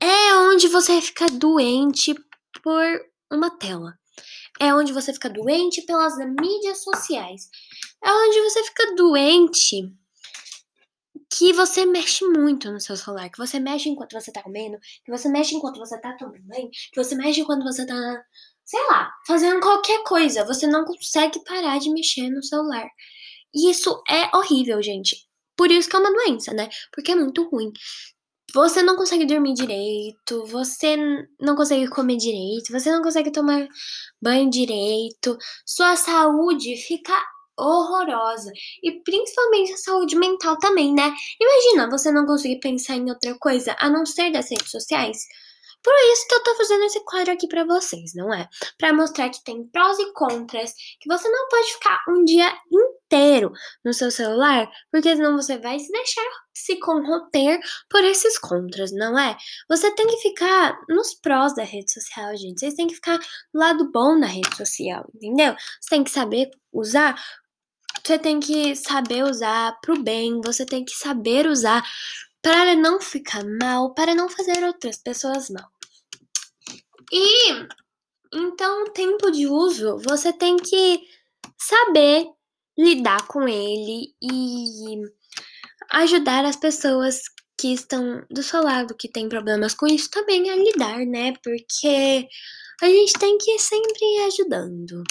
é 0.00 0.34
onde 0.36 0.68
você 0.68 1.00
fica 1.00 1.26
doente 1.26 2.14
por 2.62 2.84
uma 3.32 3.50
tela. 3.58 3.98
É 4.60 4.74
onde 4.74 4.92
você 4.92 5.12
fica 5.12 5.30
doente 5.30 5.82
pelas 5.82 6.16
mídias 6.18 6.82
sociais. 6.82 7.48
É 8.04 8.10
onde 8.10 8.40
você 8.42 8.64
fica 8.64 8.94
doente 8.94 9.92
que 11.30 11.52
você 11.52 11.84
mexe 11.84 12.24
muito 12.24 12.70
no 12.72 12.80
seu 12.80 12.96
celular, 12.96 13.30
que 13.30 13.38
você 13.38 13.60
mexe 13.60 13.88
enquanto 13.88 14.12
você 14.12 14.32
tá 14.32 14.42
comendo, 14.42 14.78
que 15.04 15.10
você 15.10 15.28
mexe 15.28 15.54
enquanto 15.54 15.78
você 15.78 16.00
tá 16.00 16.16
tomando 16.16 16.42
banho, 16.42 16.70
que 16.70 16.96
você 16.96 17.14
mexe 17.14 17.40
enquanto 17.40 17.62
você 17.62 17.86
tá, 17.86 18.24
sei 18.68 18.86
lá, 18.90 19.10
fazendo 19.26 19.60
qualquer 19.60 20.02
coisa. 20.04 20.44
Você 20.44 20.66
não 20.66 20.84
consegue 20.84 21.42
parar 21.44 21.78
de 21.78 21.90
mexer 21.90 22.28
no 22.30 22.42
celular. 22.42 22.86
E 23.54 23.70
isso 23.70 24.02
é 24.08 24.36
horrível, 24.36 24.82
gente. 24.82 25.16
Por 25.56 25.70
isso 25.70 25.88
que 25.88 25.96
é 25.96 25.98
uma 25.98 26.12
doença, 26.12 26.52
né? 26.52 26.68
Porque 26.92 27.12
é 27.12 27.16
muito 27.16 27.48
ruim 27.48 27.72
você 28.54 28.82
não 28.82 28.96
consegue 28.96 29.26
dormir 29.26 29.52
direito, 29.52 30.44
você 30.46 30.96
não 31.38 31.54
consegue 31.54 31.86
comer 31.88 32.16
direito, 32.16 32.72
você 32.72 32.90
não 32.90 33.02
consegue 33.02 33.30
tomar 33.30 33.68
banho 34.22 34.48
direito, 34.48 35.36
sua 35.66 35.96
saúde 35.96 36.74
fica 36.76 37.12
horrorosa. 37.58 38.50
E 38.82 39.02
principalmente 39.02 39.72
a 39.72 39.76
saúde 39.76 40.16
mental 40.16 40.58
também, 40.58 40.94
né? 40.94 41.12
Imagina 41.40 41.90
você 41.90 42.10
não 42.10 42.24
conseguir 42.24 42.60
pensar 42.60 42.96
em 42.96 43.10
outra 43.10 43.36
coisa 43.38 43.76
a 43.80 43.90
não 43.90 44.06
ser 44.06 44.30
das 44.30 44.50
redes 44.50 44.70
sociais. 44.70 45.18
Por 45.82 45.94
isso 46.12 46.26
que 46.28 46.34
eu 46.34 46.42
tô 46.42 46.54
fazendo 46.56 46.84
esse 46.84 47.04
quadro 47.04 47.32
aqui 47.32 47.46
para 47.46 47.64
vocês, 47.64 48.12
não 48.14 48.32
é? 48.32 48.48
Para 48.76 48.92
mostrar 48.92 49.28
que 49.30 49.42
tem 49.44 49.66
prós 49.68 49.98
e 49.98 50.12
contras, 50.12 50.72
que 51.00 51.08
você 51.08 51.28
não 51.28 51.48
pode 51.48 51.72
ficar 51.72 52.02
um 52.08 52.24
dia 52.24 52.52
inteiro 52.70 53.52
no 53.84 53.92
seu 53.92 54.10
celular, 54.10 54.68
porque 54.90 55.14
senão 55.14 55.36
você 55.36 55.58
vai 55.58 55.78
se 55.78 55.90
deixar 55.90 56.24
se 56.52 56.76
corromper 56.76 57.60
por 57.88 58.02
esses 58.04 58.38
contras, 58.38 58.90
não 58.92 59.18
é? 59.18 59.36
Você 59.68 59.94
tem 59.94 60.06
que 60.06 60.16
ficar 60.18 60.76
nos 60.88 61.14
prós 61.14 61.54
da 61.54 61.62
rede 61.62 61.92
social, 61.92 62.36
gente. 62.36 62.58
Vocês 62.58 62.74
têm 62.74 62.88
que 62.88 62.96
ficar 62.96 63.18
do 63.18 63.58
lado 63.58 63.90
bom 63.92 64.18
da 64.18 64.26
rede 64.26 64.54
social, 64.56 65.08
entendeu? 65.14 65.54
Você 65.80 65.90
tem 65.90 66.04
que 66.04 66.10
saber 66.10 66.50
usar 66.72 67.14
você 68.04 68.18
tem 68.18 68.40
que 68.40 68.74
saber 68.74 69.22
usar 69.24 69.78
pro 69.82 70.02
bem, 70.02 70.40
você 70.42 70.64
tem 70.64 70.82
que 70.82 70.92
saber 70.92 71.46
usar 71.46 71.84
para 72.42 72.74
não 72.74 73.00
ficar 73.00 73.44
mal, 73.44 73.94
para 73.94 74.14
não 74.14 74.28
fazer 74.28 74.64
outras 74.64 74.96
pessoas 74.96 75.50
mal. 75.50 75.70
E 77.12 77.50
então, 78.32 78.84
o 78.84 78.90
tempo 78.90 79.30
de 79.30 79.46
uso, 79.46 79.98
você 79.98 80.32
tem 80.32 80.56
que 80.56 81.00
saber 81.56 82.26
lidar 82.78 83.26
com 83.26 83.48
ele 83.48 84.14
e 84.22 85.02
ajudar 85.90 86.44
as 86.44 86.56
pessoas 86.56 87.22
que 87.58 87.72
estão 87.72 88.24
do 88.30 88.42
seu 88.42 88.62
lado, 88.62 88.94
que 88.94 89.08
têm 89.08 89.28
problemas 89.28 89.74
com 89.74 89.86
isso, 89.86 90.10
também 90.10 90.48
a 90.50 90.56
lidar, 90.56 90.98
né? 91.06 91.32
Porque 91.42 92.28
a 92.80 92.86
gente 92.86 93.14
tem 93.14 93.36
que 93.38 93.50
ir 93.52 93.58
sempre 93.58 93.98
ir 94.00 94.26
ajudando. 94.26 95.02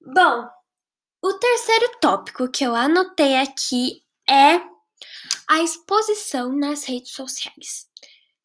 Bom, 0.00 0.48
o 1.22 1.32
terceiro 1.34 1.92
tópico 2.00 2.50
que 2.50 2.64
eu 2.64 2.74
anotei 2.74 3.36
aqui 3.36 4.02
é 4.28 4.60
a 5.48 5.62
exposição 5.62 6.54
nas 6.54 6.84
redes 6.84 7.12
sociais. 7.12 7.88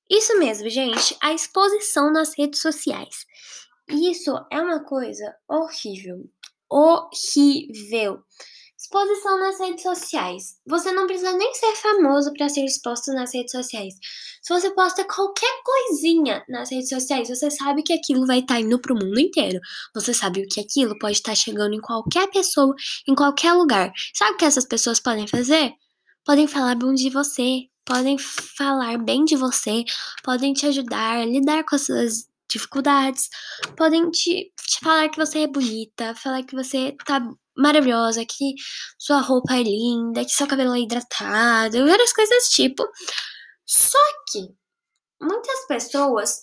Isso 0.09 0.37
mesmo, 0.39 0.69
gente, 0.69 1.17
a 1.21 1.33
exposição 1.33 2.11
nas 2.11 2.37
redes 2.37 2.61
sociais. 2.61 3.25
Isso 3.89 4.31
é 4.51 4.61
uma 4.61 4.83
coisa 4.83 5.35
horrível. 5.47 6.23
Horrível. 6.69 8.23
Exposição 8.77 9.39
nas 9.39 9.59
redes 9.59 9.83
sociais. 9.83 10.57
Você 10.67 10.91
não 10.91 11.07
precisa 11.07 11.33
nem 11.33 11.53
ser 11.53 11.73
famoso 11.75 12.33
para 12.33 12.49
ser 12.49 12.65
exposto 12.65 13.11
nas 13.13 13.33
redes 13.33 13.51
sociais. 13.51 13.93
Se 14.41 14.53
você 14.53 14.73
posta 14.73 15.05
qualquer 15.05 15.61
coisinha 15.63 16.43
nas 16.49 16.69
redes 16.69 16.89
sociais, 16.89 17.29
você 17.29 17.49
sabe 17.49 17.83
que 17.83 17.93
aquilo 17.93 18.25
vai 18.25 18.39
estar 18.39 18.55
tá 18.55 18.59
indo 18.59 18.79
pro 18.79 18.95
mundo 18.95 19.19
inteiro. 19.19 19.59
Você 19.95 20.13
sabe 20.13 20.45
que 20.47 20.59
aquilo 20.59 20.97
pode 20.99 21.17
estar 21.17 21.31
tá 21.31 21.35
chegando 21.35 21.73
em 21.73 21.81
qualquer 21.81 22.29
pessoa, 22.29 22.73
em 23.07 23.15
qualquer 23.15 23.53
lugar. 23.53 23.91
Sabe 24.13 24.33
o 24.33 24.37
que 24.37 24.45
essas 24.45 24.65
pessoas 24.65 24.99
podem 24.99 25.27
fazer? 25.27 25.73
Podem 26.25 26.47
falar 26.47 26.75
bom 26.75 26.93
de 26.93 27.09
você, 27.09 27.67
podem 27.85 28.17
falar 28.17 28.97
bem 28.97 29.25
de 29.25 29.35
você, 29.35 29.83
podem 30.23 30.53
te 30.53 30.65
ajudar 30.65 31.27
lidar 31.27 31.65
com 31.65 31.75
as 31.75 31.85
suas 31.85 32.27
dificuldades, 32.49 33.29
podem 33.75 34.09
te, 34.09 34.51
te 34.55 34.79
falar 34.81 35.09
que 35.09 35.17
você 35.17 35.39
é 35.39 35.47
bonita, 35.47 36.15
falar 36.15 36.43
que 36.43 36.55
você 36.55 36.95
tá 37.05 37.19
maravilhosa, 37.57 38.25
que 38.25 38.55
sua 38.97 39.19
roupa 39.19 39.55
é 39.55 39.63
linda, 39.63 40.23
que 40.23 40.31
seu 40.31 40.47
cabelo 40.47 40.75
é 40.75 40.79
hidratado, 40.79 41.85
várias 41.85 42.13
coisas 42.13 42.49
tipo. 42.49 42.87
Só 43.65 43.99
que 44.31 44.47
muitas 45.21 45.67
pessoas 45.67 46.41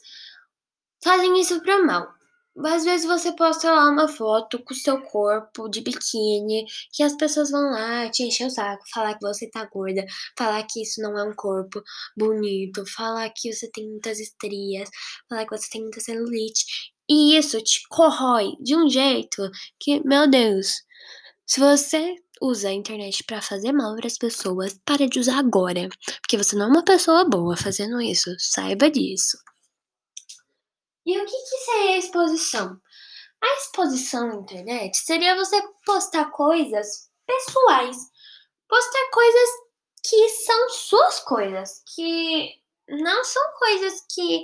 fazem 1.02 1.40
isso 1.40 1.60
pro 1.62 1.86
mal. 1.86 2.19
Às 2.58 2.84
vezes 2.84 3.06
você 3.06 3.32
posta 3.34 3.70
lá 3.72 3.90
uma 3.90 4.08
foto 4.08 4.62
com 4.64 4.74
o 4.74 4.76
seu 4.76 5.00
corpo 5.02 5.68
de 5.68 5.80
biquíni, 5.80 6.64
que 6.92 7.02
as 7.02 7.16
pessoas 7.16 7.50
vão 7.50 7.70
lá 7.70 8.10
te 8.10 8.24
encher 8.24 8.46
o 8.46 8.50
saco, 8.50 8.82
falar 8.92 9.14
que 9.14 9.26
você 9.26 9.48
tá 9.48 9.64
gorda, 9.66 10.04
falar 10.36 10.62
que 10.64 10.82
isso 10.82 11.00
não 11.00 11.16
é 11.18 11.24
um 11.24 11.34
corpo 11.34 11.82
bonito, 12.16 12.84
falar 12.86 13.30
que 13.30 13.52
você 13.52 13.70
tem 13.70 13.88
muitas 13.88 14.18
estrias, 14.20 14.88
falar 15.28 15.44
que 15.46 15.56
você 15.56 15.68
tem 15.70 15.80
muita 15.82 16.00
celulite. 16.00 16.64
E 17.08 17.36
isso 17.36 17.60
te 17.62 17.80
corrói 17.88 18.52
de 18.60 18.76
um 18.76 18.88
jeito 18.88 19.50
que, 19.78 20.00
meu 20.06 20.28
Deus, 20.30 20.82
se 21.46 21.60
você 21.60 22.14
usa 22.42 22.68
a 22.68 22.72
internet 22.72 23.24
para 23.24 23.42
fazer 23.42 23.72
mal 23.72 23.96
para 23.96 24.06
as 24.06 24.18
pessoas, 24.18 24.78
para 24.84 25.08
de 25.08 25.20
usar 25.20 25.38
agora, 25.38 25.88
porque 26.22 26.36
você 26.36 26.56
não 26.56 26.66
é 26.66 26.68
uma 26.68 26.84
pessoa 26.84 27.24
boa 27.24 27.56
fazendo 27.56 28.00
isso, 28.00 28.34
saiba 28.38 28.90
disso. 28.90 29.36
E 31.06 31.18
o 31.18 31.24
que, 31.24 31.30
que 31.30 31.56
seria 31.64 31.98
exposição? 31.98 32.80
A 33.42 33.56
exposição 33.56 34.28
na 34.28 34.34
internet 34.34 34.96
seria 34.98 35.34
você 35.34 35.60
postar 35.86 36.30
coisas 36.30 37.10
pessoais, 37.26 37.96
postar 38.68 39.10
coisas 39.10 39.50
que 40.06 40.28
são 40.28 40.68
suas 40.68 41.20
coisas, 41.20 41.82
que 41.94 42.54
não 42.88 43.24
são 43.24 43.42
coisas 43.58 44.04
que 44.10 44.42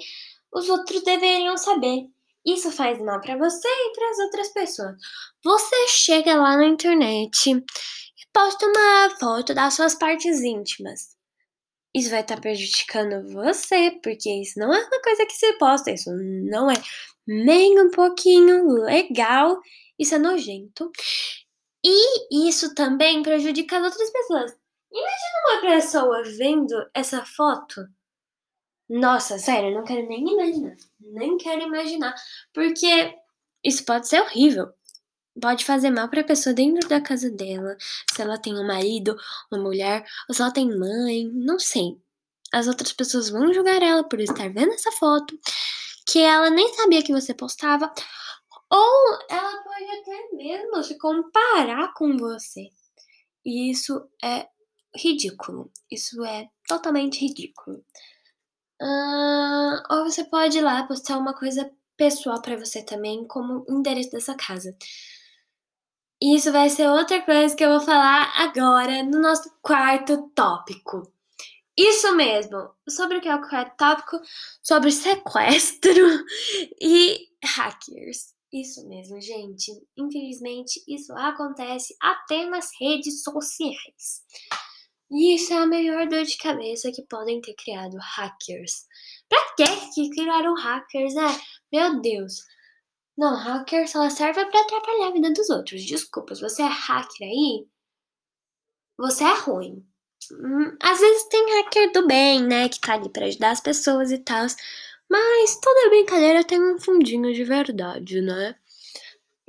os 0.52 0.68
outros 0.68 1.02
deveriam 1.02 1.56
saber. 1.56 2.08
Isso 2.44 2.70
faz 2.70 2.98
mal 3.00 3.20
para 3.20 3.36
você 3.36 3.68
e 3.68 3.92
para 3.92 4.10
as 4.10 4.18
outras 4.20 4.48
pessoas. 4.50 4.96
Você 5.44 5.88
chega 5.88 6.36
lá 6.36 6.56
na 6.56 6.66
internet 6.66 7.50
e 7.50 7.64
posta 8.32 8.66
uma 8.66 9.16
foto 9.18 9.52
das 9.52 9.75
suas 9.75 9.94
partes 9.94 10.40
íntimas 10.40 11.15
isso 11.96 12.10
vai 12.10 12.20
estar 12.20 12.36
tá 12.36 12.40
prejudicando 12.42 13.26
você, 13.32 13.98
porque 14.02 14.30
isso 14.30 14.58
não 14.58 14.72
é 14.72 14.78
uma 14.84 15.02
coisa 15.02 15.24
que 15.24 15.32
se 15.32 15.52
posta, 15.54 15.90
isso 15.90 16.10
não 16.12 16.70
é 16.70 16.74
nem 17.26 17.80
um 17.80 17.90
pouquinho 17.90 18.66
legal, 18.84 19.58
isso 19.98 20.14
é 20.14 20.18
nojento. 20.18 20.90
E 21.82 22.48
isso 22.48 22.74
também 22.74 23.22
prejudica 23.22 23.78
as 23.78 23.84
outras 23.84 24.10
pessoas. 24.10 24.52
Imagina 24.92 25.38
uma 25.46 25.60
pessoa 25.62 26.22
vendo 26.24 26.74
essa 26.94 27.24
foto 27.24 27.82
Nossa, 28.88 29.38
sério, 29.38 29.74
não 29.74 29.84
quero 29.84 30.06
nem 30.08 30.20
imaginar. 30.20 30.76
Nem 31.00 31.36
quero 31.38 31.62
imaginar. 31.62 32.14
Porque 32.52 33.14
isso 33.64 33.84
pode 33.84 34.08
ser 34.08 34.20
horrível. 34.20 34.72
Pode 35.40 35.64
fazer 35.64 35.90
mal 35.90 36.08
pra 36.08 36.24
pessoa 36.24 36.54
dentro 36.54 36.88
da 36.88 37.00
casa 37.00 37.30
dela. 37.30 37.76
Se 38.10 38.22
ela 38.22 38.38
tem 38.38 38.54
um 38.54 38.66
marido, 38.66 39.16
uma 39.50 39.60
mulher, 39.60 40.04
ou 40.28 40.34
se 40.34 40.40
ela 40.42 40.50
tem 40.50 40.66
mãe, 40.66 41.30
não 41.32 41.58
sei. 41.58 41.98
As 42.52 42.66
outras 42.66 42.92
pessoas 42.92 43.28
vão 43.28 43.52
julgar 43.52 43.82
ela 43.82 44.04
por 44.04 44.20
estar 44.20 44.48
vendo 44.50 44.72
essa 44.72 44.92
foto, 44.92 45.38
que 46.06 46.20
ela 46.20 46.48
nem 46.48 46.72
sabia 46.74 47.02
que 47.02 47.12
você 47.12 47.34
postava. 47.34 47.92
Ou 48.70 49.18
ela 49.28 49.62
pode 49.62 49.84
até 50.00 50.36
mesmo 50.36 50.82
se 50.82 50.98
comparar 50.98 51.92
com 51.94 52.16
você. 52.16 52.70
E 53.44 53.70
isso 53.70 54.08
é 54.22 54.48
ridículo. 54.96 55.70
Isso 55.90 56.24
é 56.24 56.48
totalmente 56.66 57.20
ridículo. 57.20 57.84
Uh, 58.80 59.82
ou 59.90 60.04
você 60.04 60.24
pode 60.24 60.58
ir 60.58 60.62
lá 60.62 60.86
postar 60.86 61.18
uma 61.18 61.34
coisa 61.34 61.70
pessoal 61.96 62.42
para 62.42 62.56
você 62.56 62.82
também, 62.82 63.26
como 63.26 63.64
endereço 63.68 64.10
dessa 64.10 64.34
casa. 64.34 64.76
Isso 66.20 66.50
vai 66.50 66.70
ser 66.70 66.88
outra 66.88 67.20
coisa 67.20 67.54
que 67.54 67.64
eu 67.64 67.70
vou 67.70 67.80
falar 67.80 68.32
agora 68.38 69.02
no 69.02 69.20
nosso 69.20 69.50
quarto 69.61 70.30
tópico. 70.35 71.02
Isso 71.76 72.16
mesmo! 72.16 72.70
Sobre 72.88 73.18
o 73.18 73.20
que 73.20 73.28
é 73.28 73.35
o 73.35 73.46
quarto 73.46 73.76
tópico? 73.76 74.18
Sobre 74.62 74.90
sequestro 74.90 75.92
e 76.80 77.28
hackers. 77.44 78.35
Isso 78.50 78.88
mesmo, 78.88 79.20
gente. 79.20 79.70
Infelizmente, 79.94 80.82
isso 80.88 81.12
acontece 81.12 81.94
até 82.00 82.46
nas 82.46 82.70
redes 82.80 83.23
sociais. 83.23 84.25
E 85.11 85.35
isso 85.35 85.52
é 85.52 85.58
a 85.58 85.66
melhor 85.66 86.08
dor 86.08 86.25
de 86.25 86.38
cabeça 86.38 86.90
que 86.90 87.02
podem 87.02 87.42
ter 87.42 87.54
criado 87.54 87.99
hackers. 87.99 88.87
Pra 89.28 89.54
que 89.94 90.11
criaram 90.11 90.54
hackers, 90.54 91.14
né? 91.14 91.40
Meu 91.70 92.00
Deus. 92.00 92.37
Não, 93.16 93.35
hacker 93.35 93.88
só 93.88 94.08
serve 94.11 94.44
para 94.46 94.61
atrapalhar 94.61 95.08
a 95.08 95.12
vida 95.12 95.30
dos 95.32 95.49
outros. 95.50 95.82
Desculpa, 95.85 96.35
se 96.35 96.42
você 96.42 96.62
é 96.62 96.66
hacker 96.66 97.28
aí, 97.28 97.66
você 98.99 99.25
é 99.25 99.35
ruim. 99.40 99.85
Hum, 100.32 100.76
às 100.82 100.99
vezes 101.00 101.28
tem 101.28 101.62
hacker 101.62 101.92
do 101.92 102.06
bem, 102.06 102.42
né? 102.42 102.68
Que 102.68 102.80
tá 102.80 102.94
ali 102.94 103.08
pra 103.11 103.26
ajudar 103.26 103.50
as 103.50 103.61
pessoas 103.61 104.11
e 104.11 104.18
tal. 104.18 104.46
Mas 105.08 105.61
toda 105.61 105.90
brincadeira 105.90 106.44
tem 106.44 106.61
um 106.62 106.78
fundinho 106.80 107.32
de 107.32 107.44
verdade, 107.44 108.20
né? 108.20 108.56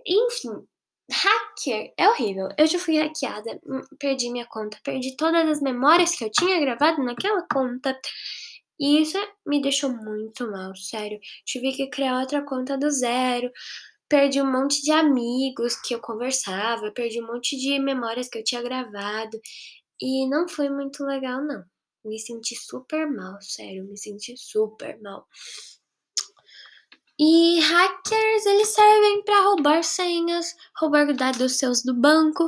Enfim, 0.06 0.68
hacker 1.12 1.94
é 1.98 2.10
horrível. 2.10 2.50
Eu 2.58 2.68
já 2.68 2.80
fui 2.80 2.98
hackeada, 2.98 3.60
hum, 3.66 3.82
perdi 4.00 4.32
minha 4.32 4.46
conta, 4.48 4.80
perdi 4.84 5.16
todas 5.18 5.48
as 5.50 5.62
memórias 5.62 6.16
que 6.16 6.24
eu 6.26 6.32
tinha 6.32 6.60
gravado 6.60 7.04
naquela 7.04 7.46
conta. 7.52 8.00
E 8.80 9.02
isso 9.02 9.18
me 9.46 9.62
deixou 9.62 9.90
muito 9.90 10.50
mal, 10.50 10.76
sério. 10.76 11.20
Tive 11.46 11.72
que 11.74 11.90
criar 11.90 12.20
outra 12.20 12.44
conta 12.44 12.78
do 12.78 12.90
zero. 12.92 13.52
Perdi 14.10 14.42
um 14.42 14.52
monte 14.52 14.82
de 14.82 14.92
amigos 14.92 15.76
que 15.76 15.94
eu 15.94 16.00
conversava, 16.00 16.92
perdi 16.92 17.22
um 17.22 17.28
monte 17.28 17.58
de 17.58 17.78
memórias 17.80 18.30
que 18.30 18.38
eu 18.38 18.44
tinha 18.44 18.62
gravado. 18.62 19.40
E 20.02 20.28
não 20.30 20.48
foi 20.48 20.70
muito 20.70 21.04
legal, 21.04 21.44
não. 21.44 21.64
Me 22.06 22.20
senti 22.20 22.56
super 22.56 23.10
mal, 23.12 23.42
sério, 23.42 23.86
me 23.86 23.98
senti 23.98 24.36
super 24.38 25.00
mal. 25.02 25.28
E 27.20 27.60
hackers, 27.60 28.46
eles 28.46 28.68
servem 28.70 29.24
para 29.24 29.42
roubar 29.42 29.84
senhas, 29.84 30.56
roubar 30.80 31.12
dados 31.14 31.58
seus 31.58 31.82
do 31.82 31.94
banco, 31.94 32.48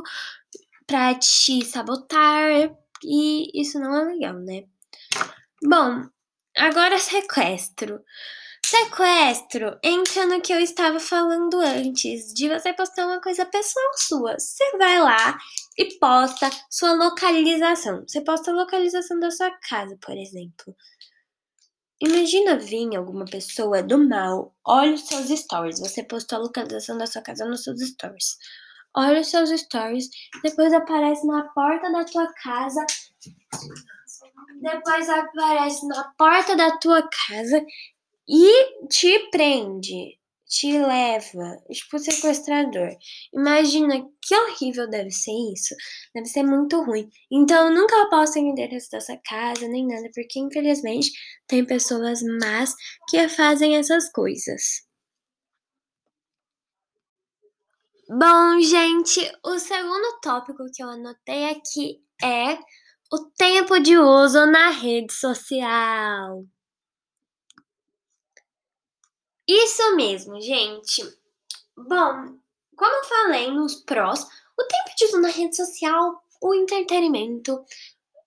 para 0.86 1.14
te 1.16 1.64
sabotar, 1.64 2.72
e 3.02 3.60
isso 3.60 3.78
não 3.80 3.96
é 3.96 4.04
legal, 4.04 4.34
né? 4.34 4.64
Bom, 5.62 6.08
agora 6.60 6.98
sequestro. 6.98 8.04
Sequestro 8.64 9.78
entra 9.82 10.26
no 10.26 10.40
que 10.40 10.52
eu 10.52 10.60
estava 10.60 11.00
falando 11.00 11.58
antes, 11.60 12.32
de 12.34 12.48
você 12.48 12.72
postar 12.72 13.06
uma 13.06 13.20
coisa 13.20 13.44
pessoal 13.46 13.90
sua. 13.96 14.38
Você 14.38 14.76
vai 14.76 15.00
lá 15.00 15.38
e 15.76 15.98
posta 15.98 16.48
sua 16.70 16.92
localização. 16.92 18.04
Você 18.06 18.20
posta 18.20 18.50
a 18.50 18.54
localização 18.54 19.18
da 19.18 19.30
sua 19.30 19.50
casa, 19.50 19.96
por 20.00 20.16
exemplo. 20.16 20.76
Imagina 22.00 22.58
vir 22.58 22.96
alguma 22.96 23.24
pessoa 23.24 23.82
do 23.82 23.98
mal, 23.98 24.54
olha 24.64 24.94
os 24.94 25.06
seus 25.06 25.28
stories. 25.28 25.80
Você 25.80 26.02
postou 26.02 26.38
a 26.38 26.42
localização 26.42 26.96
da 26.96 27.06
sua 27.06 27.22
casa 27.22 27.44
nos 27.44 27.64
seus 27.64 27.80
stories. 27.80 28.36
Olha 28.94 29.20
os 29.20 29.28
seus 29.28 29.50
stories, 29.50 30.08
depois 30.42 30.72
aparece 30.72 31.26
na 31.26 31.44
porta 31.48 31.90
da 31.90 32.04
tua 32.04 32.32
casa. 32.34 32.84
Depois 34.60 35.08
aparece 35.08 35.86
na 35.86 36.12
porta 36.16 36.56
da 36.56 36.76
tua 36.78 37.02
casa 37.08 37.64
e 38.28 38.86
te 38.88 39.30
prende 39.30 40.20
te 40.50 40.76
leva, 40.76 41.62
tipo 41.70 41.96
sequestrador. 42.00 42.90
Imagina 43.32 44.04
que 44.20 44.34
horrível 44.34 44.90
deve 44.90 45.12
ser 45.12 45.30
isso. 45.54 45.74
Deve 46.12 46.26
ser 46.26 46.42
muito 46.42 46.82
ruim. 46.82 47.08
Então, 47.30 47.72
nunca 47.72 48.10
posso 48.10 48.36
o 48.36 48.42
endereço 48.42 48.90
dessa 48.90 49.16
casa 49.24 49.68
nem 49.68 49.86
nada, 49.86 50.10
porque 50.12 50.40
infelizmente 50.40 51.12
tem 51.46 51.64
pessoas 51.64 52.20
más 52.40 52.74
que 53.08 53.28
fazem 53.28 53.76
essas 53.76 54.10
coisas. 54.10 54.84
Bom, 58.08 58.60
gente, 58.60 59.20
o 59.44 59.56
segundo 59.60 60.20
tópico 60.20 60.64
que 60.74 60.82
eu 60.82 60.88
anotei 60.88 61.50
aqui 61.50 62.02
é 62.20 62.58
o 63.12 63.18
tempo 63.36 63.80
de 63.80 63.98
uso 63.98 64.46
na 64.46 64.70
rede 64.70 65.12
social. 65.12 66.44
Isso 69.48 69.96
mesmo, 69.96 70.40
gente. 70.40 71.02
Bom, 71.76 72.38
como 72.76 72.96
eu 72.96 73.04
falei 73.04 73.50
nos 73.50 73.74
prós, 73.74 74.22
o 74.56 74.64
tempo 74.64 74.96
de 74.96 75.04
uso 75.06 75.20
na 75.20 75.28
rede 75.28 75.56
social, 75.56 76.22
o 76.40 76.54
entretenimento, 76.54 77.64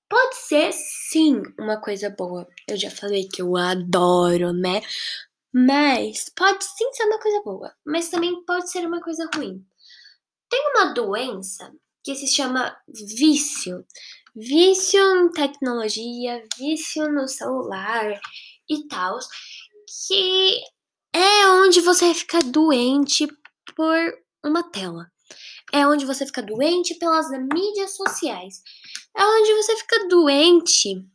pode 0.10 0.36
ser 0.36 0.74
sim 0.74 1.42
uma 1.58 1.80
coisa 1.80 2.10
boa. 2.10 2.46
Eu 2.68 2.76
já 2.76 2.92
falei 2.92 3.28
que 3.28 3.42
eu 3.42 3.56
adoro, 3.56 4.52
né? 4.52 4.82
Mas 5.54 6.30
pode 6.36 6.64
sim 6.64 6.92
ser 6.94 7.06
uma 7.06 7.20
coisa 7.20 7.42
boa, 7.44 7.74
mas 7.86 8.10
também 8.10 8.44
pode 8.44 8.70
ser 8.70 8.86
uma 8.86 9.02
coisa 9.02 9.30
ruim. 9.34 9.66
Tem 10.50 10.72
uma 10.76 10.94
doença 10.94 11.72
que 12.04 12.16
se 12.16 12.28
chama 12.28 12.76
vício. 12.88 13.86
Vício 14.36 15.00
em 15.00 15.32
tecnologia, 15.32 16.44
vício 16.58 17.08
no 17.12 17.28
celular 17.28 18.20
e 18.68 18.88
tal, 18.88 19.20
que 20.08 20.60
é 21.14 21.48
onde 21.50 21.80
você 21.82 22.12
fica 22.16 22.40
doente 22.40 23.28
por 23.76 24.18
uma 24.44 24.64
tela. 24.72 25.12
É 25.72 25.88
onde 25.88 26.04
você 26.04 26.26
fica 26.26 26.42
doente 26.42 26.96
pelas 26.96 27.30
mídias 27.30 27.96
sociais. 27.96 28.64
É 29.16 29.24
onde 29.24 29.54
você 29.54 29.78
fica 29.78 30.08
doente 30.08 31.08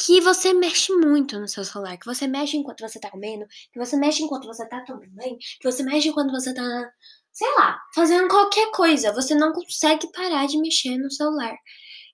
que 0.00 0.20
você 0.20 0.54
mexe 0.54 0.92
muito 0.92 1.38
no 1.40 1.48
seu 1.48 1.64
celular, 1.64 1.98
que 1.98 2.06
você 2.06 2.26
mexe 2.26 2.56
enquanto 2.56 2.80
você 2.80 3.00
tá 3.00 3.10
comendo, 3.10 3.46
que 3.72 3.78
você 3.78 3.96
mexe 3.96 4.22
enquanto 4.22 4.46
você 4.46 4.66
tá 4.68 4.84
tomando 4.84 5.10
banho, 5.10 5.36
que 5.38 5.70
você 5.70 5.82
mexe 5.82 6.08
enquanto 6.08 6.30
você 6.30 6.54
tá, 6.54 6.92
sei 7.38 7.54
lá, 7.56 7.78
fazendo 7.94 8.26
qualquer 8.28 8.70
coisa. 8.72 9.12
Você 9.12 9.34
não 9.34 9.52
consegue 9.52 10.10
parar 10.12 10.46
de 10.46 10.58
mexer 10.58 10.98
no 10.98 11.10
celular. 11.10 11.54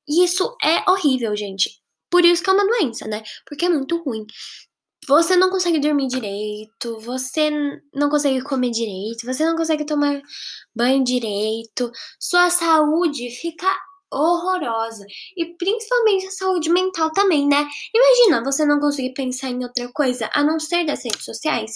E 0.06 0.22
isso 0.22 0.54
é 0.62 0.90
horrível, 0.90 1.34
gente. 1.34 1.70
Por 2.10 2.24
isso 2.24 2.42
que 2.42 2.50
é 2.50 2.52
uma 2.52 2.66
doença, 2.66 3.08
né? 3.08 3.22
Porque 3.46 3.64
é 3.64 3.68
muito 3.70 4.02
ruim 4.02 4.26
você 5.06 5.36
não 5.36 5.50
consegue 5.50 5.78
dormir 5.78 6.06
direito, 6.06 6.98
você 7.00 7.50
não 7.94 8.08
consegue 8.08 8.42
comer 8.42 8.70
direito, 8.70 9.26
você 9.26 9.44
não 9.44 9.54
consegue 9.54 9.84
tomar 9.84 10.18
banho 10.74 11.04
direito, 11.04 11.90
sua 12.18 12.48
saúde 12.48 13.30
fica 13.30 13.66
horrorosa. 14.10 15.04
E 15.36 15.56
principalmente 15.56 16.26
a 16.26 16.30
saúde 16.30 16.70
mental 16.70 17.12
também, 17.12 17.46
né? 17.46 17.68
Imagina 17.94 18.42
você 18.42 18.64
não 18.64 18.80
conseguir 18.80 19.12
pensar 19.12 19.50
em 19.50 19.62
outra 19.62 19.90
coisa 19.92 20.30
a 20.32 20.42
não 20.42 20.58
ser 20.58 20.86
das 20.86 21.04
redes 21.04 21.24
sociais. 21.24 21.72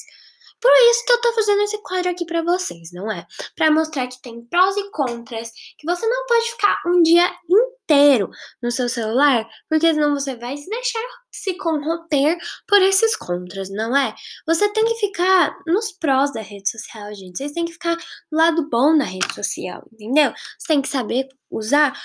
Por 0.60 0.72
isso 0.90 1.04
que 1.04 1.12
eu 1.12 1.20
tô 1.20 1.32
fazendo 1.34 1.62
esse 1.62 1.78
quadro 1.82 2.10
aqui 2.10 2.24
para 2.24 2.42
vocês, 2.42 2.90
não 2.92 3.10
é? 3.10 3.26
Para 3.54 3.70
mostrar 3.70 4.06
que 4.08 4.20
tem 4.20 4.44
prós 4.46 4.76
e 4.76 4.90
contras, 4.90 5.50
que 5.78 5.86
você 5.86 6.06
não 6.06 6.26
pode 6.26 6.50
ficar 6.50 6.80
um 6.86 7.02
dia 7.02 7.30
inteiro 7.48 8.28
no 8.62 8.70
seu 8.70 8.88
celular, 8.88 9.48
porque 9.68 9.92
senão 9.92 10.14
você 10.14 10.36
vai 10.36 10.56
se 10.56 10.68
deixar 10.68 11.08
se 11.30 11.54
corromper 11.56 12.36
por 12.66 12.82
esses 12.82 13.16
contras, 13.16 13.70
não 13.70 13.96
é? 13.96 14.14
Você 14.46 14.68
tem 14.72 14.84
que 14.84 14.94
ficar 14.96 15.56
nos 15.66 15.92
prós 15.92 16.32
da 16.32 16.40
rede 16.40 16.68
social, 16.68 17.14
gente. 17.14 17.38
Vocês 17.38 17.52
têm 17.52 17.64
que 17.64 17.72
ficar 17.72 17.96
do 17.96 18.36
lado 18.36 18.68
bom 18.68 18.96
da 18.96 19.04
rede 19.04 19.32
social, 19.34 19.86
entendeu? 19.92 20.32
Você 20.58 20.68
tem 20.68 20.82
que 20.82 20.88
saber 20.88 21.28
usar 21.50 21.96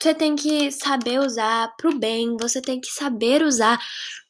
você 0.00 0.14
tem 0.14 0.36
que 0.36 0.70
saber 0.70 1.20
usar 1.20 1.74
pro 1.76 1.98
bem, 1.98 2.36
você 2.38 2.60
tem 2.60 2.80
que 2.80 2.88
saber 2.88 3.42
usar 3.42 3.78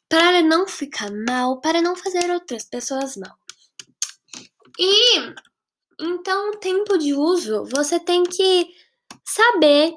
para 0.09 0.41
não 0.41 0.67
ficar 0.67 1.11
mal, 1.11 1.59
para 1.59 1.81
não 1.81 1.95
fazer 1.95 2.29
outras 2.31 2.63
pessoas 2.63 3.17
mal. 3.17 3.37
E 4.79 5.33
então, 5.99 6.51
o 6.51 6.57
tempo 6.57 6.97
de 6.97 7.13
uso, 7.13 7.65
você 7.65 7.99
tem 7.99 8.23
que 8.23 8.69
saber 9.25 9.93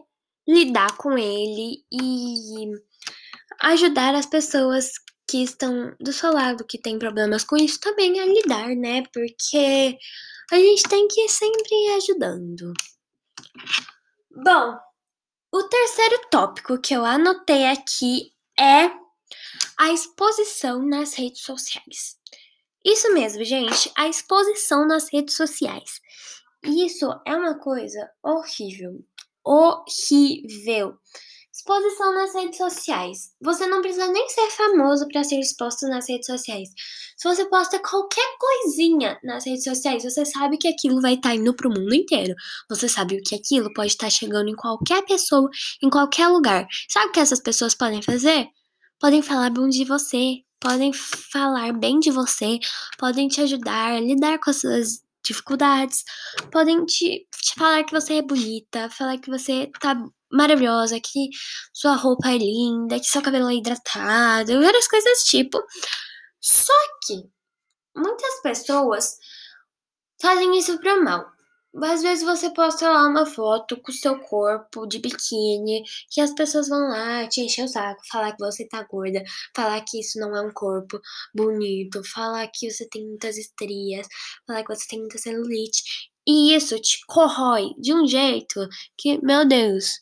lidar 0.48 0.96
com 0.96 1.16
ele 1.16 1.84
e 1.92 2.72
ajudar 3.60 4.14
as 4.14 4.26
pessoas 4.26 4.92
que 5.30 5.42
estão 5.42 5.94
do 6.00 6.12
seu 6.12 6.32
lado, 6.32 6.64
que 6.64 6.78
tem 6.78 6.98
problemas 6.98 7.44
com 7.44 7.56
isso, 7.56 7.78
também 7.78 8.18
a 8.18 8.26
lidar, 8.26 8.68
né? 8.74 9.02
Porque 9.12 9.98
a 10.50 10.56
gente 10.56 10.82
tem 10.84 11.06
que 11.06 11.20
ir 11.20 11.28
sempre 11.28 11.88
ajudando. 11.96 12.72
Bom, 14.34 14.78
o 15.52 15.62
terceiro 15.64 16.20
tópico 16.30 16.80
que 16.80 16.94
eu 16.94 17.04
anotei 17.04 17.66
aqui 17.66 18.32
é 18.58 18.88
a 19.80 19.90
exposição 19.94 20.84
nas 20.84 21.14
redes 21.14 21.40
sociais. 21.40 22.18
Isso 22.84 23.14
mesmo, 23.14 23.42
gente, 23.42 23.90
a 23.96 24.06
exposição 24.08 24.86
nas 24.86 25.10
redes 25.10 25.34
sociais. 25.34 26.02
Isso 26.62 27.08
é 27.26 27.34
uma 27.34 27.58
coisa 27.58 28.10
horrível. 28.22 29.02
Horrível. 29.42 30.98
Exposição 31.50 32.12
nas 32.12 32.34
redes 32.34 32.58
sociais. 32.58 33.30
Você 33.40 33.66
não 33.66 33.80
precisa 33.80 34.06
nem 34.08 34.28
ser 34.28 34.50
famoso 34.50 35.08
para 35.08 35.24
ser 35.24 35.40
exposto 35.40 35.88
nas 35.88 36.06
redes 36.06 36.26
sociais. 36.26 36.68
Se 37.16 37.26
você 37.26 37.48
posta 37.48 37.78
qualquer 37.78 38.36
coisinha 38.38 39.18
nas 39.24 39.46
redes 39.46 39.64
sociais, 39.64 40.02
você 40.02 40.26
sabe 40.26 40.58
que 40.58 40.68
aquilo 40.68 41.00
vai 41.00 41.14
estar 41.14 41.30
tá 41.30 41.34
indo 41.34 41.56
pro 41.56 41.70
mundo 41.70 41.94
inteiro. 41.94 42.34
Você 42.68 42.86
sabe 42.86 43.22
que 43.22 43.34
aquilo 43.34 43.72
pode 43.72 43.92
estar 43.92 44.08
tá 44.08 44.10
chegando 44.10 44.50
em 44.50 44.56
qualquer 44.56 45.02
pessoa, 45.06 45.48
em 45.82 45.88
qualquer 45.88 46.28
lugar. 46.28 46.66
Sabe 46.86 47.06
o 47.06 47.12
que 47.12 47.20
essas 47.20 47.40
pessoas 47.40 47.74
podem 47.74 48.02
fazer? 48.02 48.46
Podem 49.00 49.22
falar 49.22 49.48
bom 49.48 49.66
de 49.66 49.82
você, 49.84 50.42
podem 50.60 50.92
falar 50.92 51.72
bem 51.72 51.98
de 51.98 52.10
você, 52.10 52.58
podem 52.98 53.28
te 53.28 53.40
ajudar 53.40 53.98
lidar 53.98 54.38
com 54.38 54.50
as 54.50 54.60
suas 54.60 55.02
dificuldades, 55.24 56.04
podem 56.52 56.84
te, 56.84 57.26
te 57.32 57.54
falar 57.56 57.82
que 57.84 57.92
você 57.92 58.16
é 58.16 58.22
bonita, 58.22 58.90
falar 58.90 59.16
que 59.18 59.30
você 59.30 59.70
tá 59.80 59.94
maravilhosa, 60.30 61.00
que 61.00 61.30
sua 61.72 61.94
roupa 61.94 62.28
é 62.28 62.36
linda, 62.36 63.00
que 63.00 63.06
seu 63.06 63.22
cabelo 63.22 63.48
é 63.50 63.54
hidratado, 63.54 64.60
várias 64.60 64.86
coisas 64.86 65.24
tipo. 65.24 65.58
Só 66.38 66.74
que 67.06 67.22
muitas 67.96 68.42
pessoas 68.42 69.16
fazem 70.20 70.58
isso 70.58 70.78
pro 70.78 71.02
mal. 71.02 71.39
Às 71.82 72.02
vezes 72.02 72.24
você 72.24 72.50
posta 72.52 72.88
lá 72.88 73.06
uma 73.08 73.24
foto 73.24 73.80
com 73.80 73.92
o 73.92 73.94
seu 73.94 74.18
corpo 74.18 74.86
de 74.86 74.98
biquíni, 74.98 75.82
que 76.10 76.20
as 76.20 76.32
pessoas 76.34 76.68
vão 76.68 76.88
lá 76.88 77.28
te 77.28 77.40
encher 77.42 77.64
o 77.64 77.68
saco, 77.68 78.00
falar 78.10 78.32
que 78.32 78.44
você 78.44 78.66
tá 78.68 78.82
gorda, 78.90 79.22
falar 79.54 79.80
que 79.82 80.00
isso 80.00 80.18
não 80.18 80.34
é 80.36 80.42
um 80.42 80.52
corpo 80.52 81.00
bonito, 81.34 82.02
falar 82.12 82.48
que 82.48 82.70
você 82.70 82.88
tem 82.88 83.06
muitas 83.06 83.38
estrias, 83.38 84.06
falar 84.46 84.64
que 84.64 84.74
você 84.74 84.86
tem 84.88 84.98
muita 84.98 85.18
celulite. 85.18 85.82
E 86.26 86.54
isso 86.54 86.78
te 86.80 86.98
corrói 87.06 87.70
de 87.78 87.94
um 87.94 88.06
jeito 88.06 88.68
que, 88.98 89.18
meu 89.24 89.46
Deus, 89.46 90.00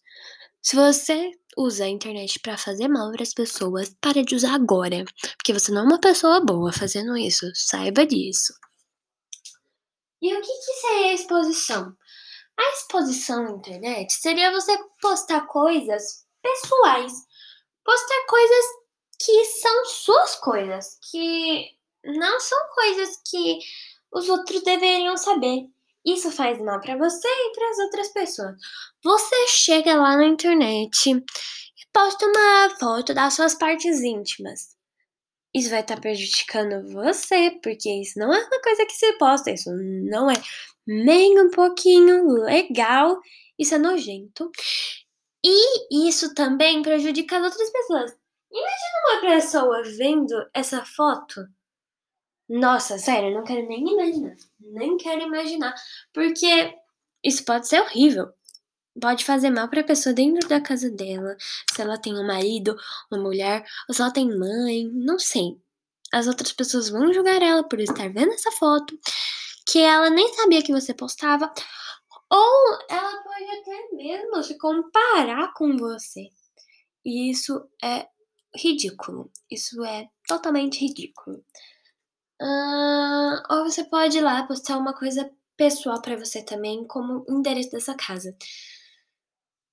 se 0.62 0.76
você 0.76 1.30
usa 1.56 1.84
a 1.84 1.88
internet 1.88 2.40
para 2.40 2.56
fazer 2.56 2.88
mal 2.88 3.10
para 3.12 3.22
as 3.22 3.34
pessoas, 3.34 3.94
pare 4.00 4.24
de 4.24 4.34
usar 4.36 4.54
agora, 4.54 5.04
porque 5.36 5.52
você 5.52 5.72
não 5.72 5.82
é 5.82 5.84
uma 5.84 6.00
pessoa 6.00 6.40
boa 6.40 6.72
fazendo 6.72 7.16
isso, 7.16 7.50
saiba 7.54 8.06
disso. 8.06 8.52
E 10.20 10.34
o 10.34 10.40
que, 10.40 10.46
que 10.46 10.72
seria 10.80 11.10
a 11.10 11.14
exposição? 11.14 11.96
A 12.58 12.70
exposição 12.72 13.44
na 13.44 13.50
internet 13.52 14.12
seria 14.12 14.50
você 14.50 14.76
postar 15.00 15.46
coisas 15.46 16.26
pessoais, 16.42 17.12
postar 17.84 18.26
coisas 18.28 18.64
que 19.20 19.44
são 19.44 19.84
suas 19.84 20.34
coisas, 20.36 20.98
que 21.10 21.66
não 22.04 22.40
são 22.40 22.58
coisas 22.74 23.20
que 23.30 23.58
os 24.12 24.28
outros 24.28 24.62
deveriam 24.62 25.16
saber. 25.16 25.66
Isso 26.04 26.32
faz 26.32 26.58
mal 26.60 26.80
para 26.80 26.96
você 26.96 27.28
e 27.28 27.52
para 27.52 27.70
as 27.70 27.78
outras 27.78 28.08
pessoas. 28.08 28.56
Você 29.04 29.48
chega 29.48 29.94
lá 29.94 30.16
na 30.16 30.24
internet 30.24 31.10
e 31.10 31.22
posta 31.92 32.26
uma 32.26 32.76
foto 32.78 33.14
das 33.14 33.34
suas 33.34 33.54
partes 33.54 34.00
íntimas 34.00 34.77
isso 35.54 35.70
vai 35.70 35.80
estar 35.80 35.96
tá 35.96 36.00
prejudicando 36.00 36.90
você, 36.92 37.58
porque 37.62 37.90
isso 37.90 38.18
não 38.18 38.32
é 38.32 38.38
uma 38.38 38.60
coisa 38.62 38.86
que 38.86 38.92
se 38.92 39.12
posta, 39.14 39.50
isso 39.50 39.70
não 39.72 40.30
é 40.30 40.34
nem 40.86 41.40
um 41.40 41.50
pouquinho 41.50 42.26
legal, 42.42 43.18
isso 43.58 43.74
é 43.74 43.78
nojento. 43.78 44.50
E 45.44 46.08
isso 46.08 46.34
também 46.34 46.82
prejudica 46.82 47.38
as 47.38 47.44
outras 47.44 47.70
pessoas. 47.70 48.16
Imagina 48.50 48.98
uma 49.06 49.20
pessoa 49.20 49.82
vendo 49.84 50.34
essa 50.54 50.84
foto. 50.84 51.46
Nossa, 52.48 52.98
sério, 52.98 53.34
não 53.34 53.44
quero 53.44 53.68
nem 53.68 53.86
imaginar. 53.86 54.36
Nem 54.58 54.96
quero 54.96 55.22
imaginar. 55.22 55.74
Porque 56.12 56.74
isso 57.22 57.44
pode 57.44 57.68
ser 57.68 57.80
horrível 57.80 58.32
pode 59.00 59.24
fazer 59.24 59.50
mal 59.50 59.68
para 59.68 59.80
a 59.80 59.84
pessoa 59.84 60.14
dentro 60.14 60.48
da 60.48 60.60
casa 60.60 60.90
dela, 60.90 61.36
se 61.72 61.80
ela 61.80 61.98
tem 61.98 62.14
um 62.14 62.26
marido, 62.26 62.76
uma 63.10 63.20
mulher, 63.20 63.64
ou 63.88 63.94
se 63.94 64.00
ela 64.00 64.12
tem 64.12 64.28
mãe, 64.28 64.90
não 64.92 65.18
sei. 65.18 65.56
As 66.12 66.26
outras 66.26 66.52
pessoas 66.52 66.88
vão 66.88 67.12
julgar 67.12 67.42
ela 67.42 67.62
por 67.62 67.80
estar 67.80 68.08
vendo 68.12 68.32
essa 68.32 68.50
foto, 68.52 68.98
que 69.66 69.78
ela 69.80 70.10
nem 70.10 70.32
sabia 70.34 70.62
que 70.62 70.72
você 70.72 70.94
postava, 70.94 71.52
ou 72.30 72.78
ela 72.90 73.22
pode 73.22 73.44
até 73.60 73.96
mesmo 73.96 74.42
se 74.42 74.56
comparar 74.58 75.52
com 75.54 75.76
você. 75.76 76.28
E 77.04 77.30
isso 77.30 77.66
é 77.82 78.06
ridículo. 78.54 79.30
Isso 79.50 79.82
é 79.84 80.08
totalmente 80.26 80.80
ridículo. 80.80 81.44
Uh, 82.40 83.42
ou 83.50 83.64
você 83.64 83.84
pode 83.84 84.18
ir 84.18 84.20
lá 84.20 84.46
postar 84.46 84.76
uma 84.78 84.94
coisa 84.94 85.30
pessoal 85.56 86.00
para 86.00 86.16
você 86.16 86.42
também, 86.42 86.86
como 86.86 87.24
endereço 87.28 87.70
dessa 87.70 87.94
casa. 87.94 88.36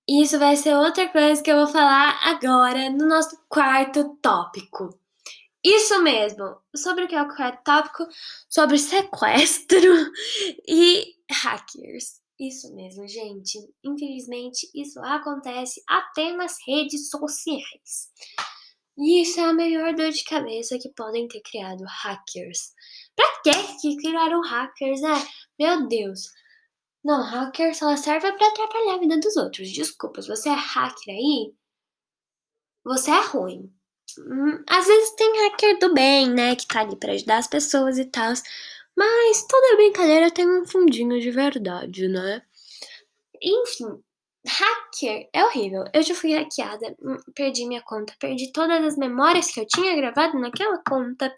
Isso 0.08 0.38
vai 0.38 0.56
ser 0.56 0.76
outra 0.76 1.08
coisa 1.10 1.42
que 1.42 1.52
eu 1.52 1.58
vou 1.58 1.68
falar 1.68 2.20
agora 2.24 2.90
no 2.92 3.08
nosso 3.08 3.36
quarto 3.50 4.18
tópico. 4.22 4.90
Isso 5.64 6.00
mesmo. 6.04 6.58
Sobre 6.76 7.06
o 7.06 7.08
que 7.08 7.16
é 7.16 7.22
o 7.24 7.36
quarto 7.36 7.64
tópico? 7.64 8.08
Sobre 8.48 8.78
sequestro 8.78 9.80
e 10.68 11.16
hackers. 11.32 12.22
Isso 12.40 12.72
mesmo, 12.76 13.08
gente. 13.08 13.58
Infelizmente, 13.84 14.70
isso 14.76 15.00
acontece 15.00 15.82
até 15.88 16.34
nas 16.34 16.58
redes 16.68 17.10
sociais. 17.10 18.12
E 18.98 19.24
isso 19.24 19.40
é 19.40 19.46
a 19.46 19.54
melhor 19.54 19.96
dor 19.96 20.12
de 20.12 20.24
cabeça 20.24 20.78
que 20.78 20.90
podem 20.90 21.28
ter 21.28 21.42
criado 21.42 21.84
hackers. 21.84 22.74
Pra 23.16 23.26
que 23.82 23.98
criaram 23.98 24.42
hackers, 24.42 25.02
né? 25.02 25.28
Meu 25.58 25.88
Deus. 25.88 26.30
Não, 27.06 27.22
hacker 27.22 27.76
só 27.76 27.96
serve 27.96 28.32
para 28.32 28.48
atrapalhar 28.48 28.96
a 28.96 28.98
vida 28.98 29.20
dos 29.20 29.38
outros. 29.38 29.70
Desculpa, 29.70 30.24
se 30.24 30.28
você 30.28 30.50
é 30.50 30.54
hacker 30.54 31.14
aí, 31.14 31.54
você 32.84 33.12
é 33.12 33.22
ruim. 33.22 33.72
Hum, 34.18 34.64
às 34.68 34.88
vezes 34.88 35.12
tem 35.16 35.32
hacker 35.44 35.78
do 35.78 35.94
bem, 35.94 36.28
né? 36.32 36.56
Que 36.56 36.66
tá 36.66 36.82
ali 36.82 36.96
pra 36.96 37.14
ajudar 37.14 37.38
as 37.38 37.48
pessoas 37.48 38.00
e 38.00 38.06
tal. 38.06 38.34
Mas 38.98 39.46
toda 39.48 39.76
brincadeira 39.76 40.32
tem 40.32 40.50
um 40.50 40.66
fundinho 40.66 41.20
de 41.22 41.30
verdade, 41.30 42.08
né? 42.08 42.42
Enfim, 43.40 44.04
hacker 44.48 45.30
é 45.32 45.46
horrível. 45.46 45.86
Eu 45.94 46.02
já 46.02 46.16
fui 46.16 46.34
hackeada, 46.34 46.96
hum, 47.04 47.18
perdi 47.36 47.68
minha 47.68 47.84
conta, 47.84 48.16
perdi 48.20 48.52
todas 48.52 48.84
as 48.84 48.98
memórias 48.98 49.52
que 49.52 49.60
eu 49.60 49.68
tinha 49.68 49.96
gravado 49.96 50.40
naquela 50.40 50.80
conta. 50.80 51.32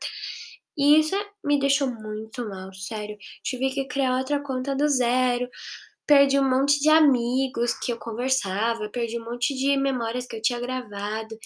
E 0.78 1.00
isso 1.00 1.16
me 1.44 1.60
deixou 1.60 1.88
muito 1.88 2.48
mal, 2.48 2.72
sério. 2.74 3.18
Tive 3.44 3.70
que 3.72 3.88
criar 3.88 4.18
outra 4.18 4.42
conta 4.42 4.76
do 4.76 4.88
zero. 4.88 5.50
Perdi 6.06 6.40
um 6.40 6.50
monte 6.50 6.80
de 6.80 6.90
amigos 6.90 7.74
que 7.74 7.92
eu 7.92 7.98
conversava, 7.98 8.90
perdi 8.90 9.20
um 9.20 9.26
monte 9.26 9.56
de 9.56 9.76
memórias 9.76 10.26
que 10.26 10.36
eu 10.38 10.42
tinha 10.42 10.60
gravado. 10.60 11.38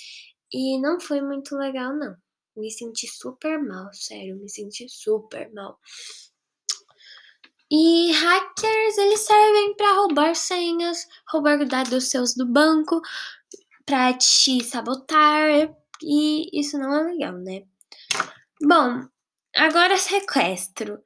E 0.54 0.80
não 0.80 1.00
foi 1.00 1.22
muito 1.22 1.56
legal, 1.56 1.96
não. 1.96 2.15
Me 2.56 2.70
senti 2.70 3.08
super 3.08 3.58
mal, 3.63 3.91
sério, 3.94 4.38
me 4.38 4.50
senti 4.50 4.88
super 4.89 5.52
mal. 5.54 5.80
E 7.72 8.12
hackers, 8.12 8.98
eles 8.98 9.22
servem 9.22 9.74
para 9.76 9.94
roubar 9.94 10.36
senhas, 10.36 11.08
roubar 11.30 11.65
dados 11.65 12.10
seus 12.10 12.36
do 12.36 12.46
banco, 12.46 13.02
para 13.86 14.13
te 14.13 14.62
sabotar, 14.62 15.74
e 16.04 16.50
isso 16.60 16.78
não 16.78 16.94
é 16.94 17.04
legal, 17.04 17.38
né? 17.38 17.63
Bom, 18.62 19.08
Agora 19.56 19.98
sequestro. 19.98 21.02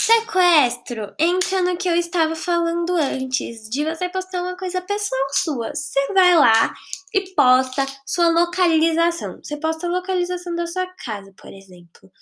Sequestro 0.00 1.14
entra 1.18 1.62
no 1.62 1.76
que 1.76 1.88
eu 1.88 1.96
estava 1.96 2.34
falando 2.34 2.94
antes, 2.96 3.68
de 3.68 3.84
você 3.84 4.08
postar 4.08 4.42
uma 4.42 4.56
coisa 4.56 4.80
pessoal 4.80 5.20
sua. 5.32 5.74
Você 5.74 6.12
vai 6.12 6.36
lá 6.36 6.74
e 7.12 7.34
posta 7.34 7.86
sua 8.06 8.28
localização. 8.28 9.38
Você 9.42 9.56
posta 9.56 9.86
a 9.86 9.90
localização 9.90 10.54
da 10.54 10.66
sua 10.66 10.86
casa, 11.04 11.32
por 11.36 11.52
exemplo. 11.52 12.12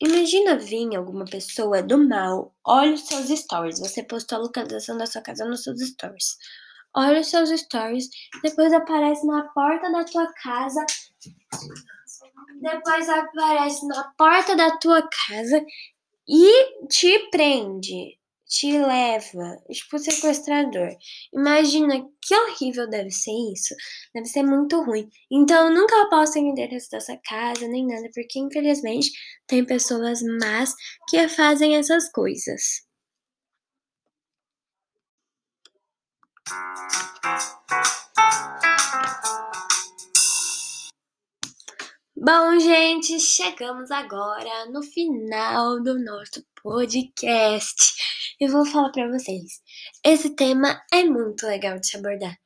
Imagina 0.00 0.58
vir 0.58 0.96
alguma 0.96 1.24
pessoa 1.24 1.82
do 1.82 1.96
mal, 1.96 2.54
olha 2.64 2.94
os 2.94 3.06
seus 3.06 3.28
stories. 3.28 3.78
Você 3.78 4.02
postou 4.02 4.38
a 4.38 4.42
localização 4.42 4.98
da 4.98 5.06
sua 5.06 5.22
casa 5.22 5.44
nos 5.44 5.62
seus 5.62 5.80
stories. 5.80 6.36
Olha 6.94 7.20
os 7.20 7.28
seus 7.28 7.48
stories, 7.48 8.08
depois 8.42 8.72
aparece 8.72 9.26
na 9.26 9.44
porta 9.54 9.90
da 9.90 10.04
tua 10.04 10.30
casa 10.42 10.84
depois 12.60 13.08
aparece 13.08 13.86
na 13.86 14.04
porta 14.16 14.56
da 14.56 14.76
tua 14.78 15.02
casa 15.26 15.64
e 16.28 16.86
te 16.88 17.18
prende. 17.30 18.18
te 18.46 18.78
leva, 18.78 19.56
tipo 19.70 19.98
sequestrador. 19.98 20.90
Imagina 21.32 22.06
que 22.20 22.34
horrível 22.34 22.88
deve 22.88 23.10
ser 23.10 23.32
isso. 23.52 23.74
Deve 24.14 24.26
ser 24.26 24.42
muito 24.42 24.82
ruim. 24.82 25.08
Então, 25.30 25.68
eu 25.68 25.74
nunca 25.74 26.08
posso 26.10 26.38
o 26.38 26.42
endereço 26.42 26.90
dessa 26.90 27.16
casa 27.24 27.66
nem 27.66 27.86
nada, 27.86 28.10
porque 28.14 28.38
infelizmente 28.38 29.10
tem 29.46 29.64
pessoas 29.64 30.20
más 30.38 30.74
que 31.08 31.28
fazem 31.28 31.76
essas 31.76 32.10
coisas. 32.12 32.82
Bom, 42.24 42.56
gente, 42.60 43.18
chegamos 43.18 43.90
agora 43.90 44.66
no 44.66 44.80
final 44.80 45.82
do 45.82 45.98
nosso 45.98 46.40
podcast. 46.62 47.94
Eu 48.38 48.48
vou 48.48 48.64
falar 48.64 48.92
para 48.92 49.08
vocês. 49.08 49.60
Esse 50.06 50.30
tema 50.36 50.80
é 50.92 51.02
muito 51.02 51.44
legal 51.44 51.80
de 51.80 51.88
se 51.88 51.96
abordar. 51.96 52.38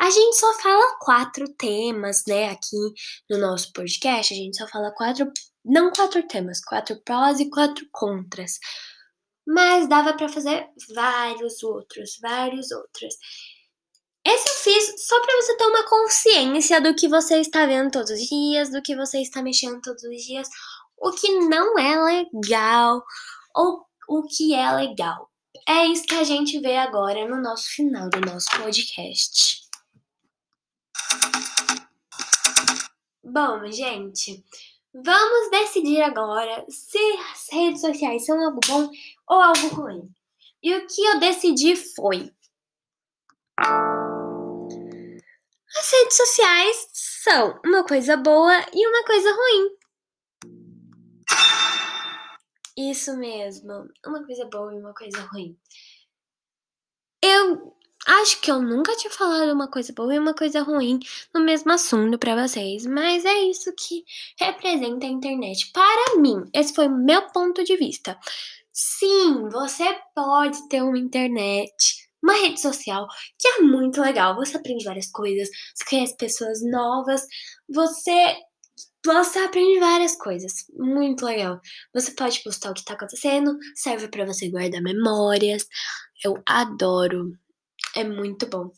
A 0.00 0.10
gente 0.10 0.36
só 0.36 0.52
fala 0.58 0.98
quatro 0.98 1.48
temas, 1.54 2.24
né, 2.26 2.50
aqui 2.50 2.76
no 3.30 3.38
nosso 3.38 3.72
podcast. 3.72 4.34
A 4.34 4.36
gente 4.36 4.56
só 4.56 4.66
fala 4.66 4.92
quatro, 4.96 5.30
não 5.64 5.92
quatro 5.92 6.26
temas, 6.26 6.60
quatro 6.60 7.00
prós 7.04 7.38
e 7.38 7.48
quatro 7.48 7.86
contras. 7.92 8.58
Mas 9.46 9.88
dava 9.88 10.12
para 10.12 10.28
fazer 10.28 10.66
vários 10.92 11.62
outros, 11.62 12.18
vários 12.20 12.72
outros. 12.72 13.14
Esse 14.24 14.48
eu 14.50 14.54
fiz 14.54 15.06
só 15.06 15.20
para 15.20 15.36
você 15.36 15.56
ter 15.56 15.64
uma 15.64 15.88
consciência 15.88 16.80
do 16.80 16.94
que 16.94 17.08
você 17.08 17.40
está 17.40 17.64
vendo 17.64 17.90
todos 17.90 18.10
os 18.10 18.20
dias, 18.20 18.70
do 18.70 18.82
que 18.82 18.94
você 18.94 19.20
está 19.22 19.42
mexendo 19.42 19.80
todos 19.80 20.02
os 20.02 20.22
dias, 20.22 20.48
o 20.98 21.10
que 21.12 21.38
não 21.48 21.78
é 21.78 21.96
legal 21.96 23.02
ou 23.54 23.86
o 24.08 24.22
que 24.24 24.54
é 24.54 24.70
legal. 24.72 25.30
É 25.66 25.86
isso 25.86 26.04
que 26.04 26.14
a 26.14 26.24
gente 26.24 26.60
vê 26.60 26.76
agora 26.76 27.26
no 27.26 27.40
nosso 27.40 27.68
final 27.70 28.10
do 28.10 28.20
nosso 28.20 28.48
podcast. 28.50 29.60
Bom, 33.24 33.70
gente, 33.70 34.44
vamos 34.92 35.50
decidir 35.50 36.02
agora 36.02 36.64
se 36.68 36.98
as 37.32 37.46
redes 37.52 37.80
sociais 37.80 38.26
são 38.26 38.38
algo 38.44 38.60
bom 38.66 38.90
ou 39.28 39.40
algo 39.40 39.68
ruim. 39.68 40.02
E 40.62 40.74
o 40.74 40.86
que 40.86 41.02
eu 41.02 41.20
decidi 41.20 41.74
foi 41.74 42.30
as 45.76 45.92
redes 45.92 46.16
sociais 46.16 46.88
são 46.92 47.60
uma 47.64 47.84
coisa 47.84 48.16
boa 48.16 48.66
e 48.72 48.86
uma 48.86 49.04
coisa 49.04 49.30
ruim. 49.30 49.80
Isso 52.76 53.16
mesmo, 53.16 53.88
uma 54.06 54.24
coisa 54.24 54.46
boa 54.46 54.74
e 54.74 54.78
uma 54.78 54.94
coisa 54.94 55.20
ruim. 55.32 55.56
Eu 57.22 57.76
acho 58.06 58.40
que 58.40 58.50
eu 58.50 58.62
nunca 58.62 58.96
tinha 58.96 59.10
falado 59.10 59.52
uma 59.52 59.68
coisa 59.68 59.92
boa 59.92 60.14
e 60.14 60.18
uma 60.18 60.34
coisa 60.34 60.62
ruim 60.62 60.98
no 61.34 61.40
mesmo 61.40 61.70
assunto 61.72 62.18
para 62.18 62.46
vocês, 62.46 62.86
mas 62.86 63.24
é 63.24 63.38
isso 63.44 63.72
que 63.76 64.04
representa 64.38 65.06
a 65.06 65.10
internet. 65.10 65.70
Para 65.72 66.16
mim, 66.18 66.42
esse 66.54 66.74
foi 66.74 66.88
o 66.88 66.96
meu 66.96 67.22
ponto 67.30 67.62
de 67.62 67.76
vista. 67.76 68.18
Sim, 68.72 69.48
você 69.50 69.84
pode 70.14 70.68
ter 70.68 70.82
uma 70.82 70.98
internet 70.98 72.09
uma 72.22 72.34
rede 72.34 72.60
social 72.60 73.06
que 73.38 73.48
é 73.48 73.60
muito 73.60 74.00
legal. 74.00 74.36
Você 74.36 74.56
aprende 74.56 74.84
várias 74.84 75.10
coisas, 75.10 75.48
você 75.74 75.84
conhece 75.88 76.16
pessoas 76.16 76.62
novas, 76.62 77.26
você 77.68 78.36
você 79.04 79.38
aprende 79.38 79.80
várias 79.80 80.14
coisas. 80.16 80.66
Muito 80.74 81.24
legal. 81.24 81.60
Você 81.94 82.12
pode 82.12 82.42
postar 82.42 82.70
o 82.70 82.74
que 82.74 82.84
tá 82.84 82.94
acontecendo, 82.94 83.58
serve 83.74 84.08
para 84.08 84.26
você 84.26 84.50
guardar 84.50 84.82
memórias. 84.82 85.66
Eu 86.24 86.42
adoro. 86.46 87.32
É 87.96 88.04
muito 88.04 88.46
bom. 88.46 88.70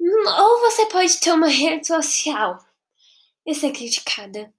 Ou 0.00 0.60
você 0.60 0.86
pode 0.86 1.18
ter 1.18 1.32
uma 1.32 1.48
rede 1.48 1.86
social 1.86 2.58
e 3.44 3.54
ser 3.54 3.72
criticada. 3.72 4.52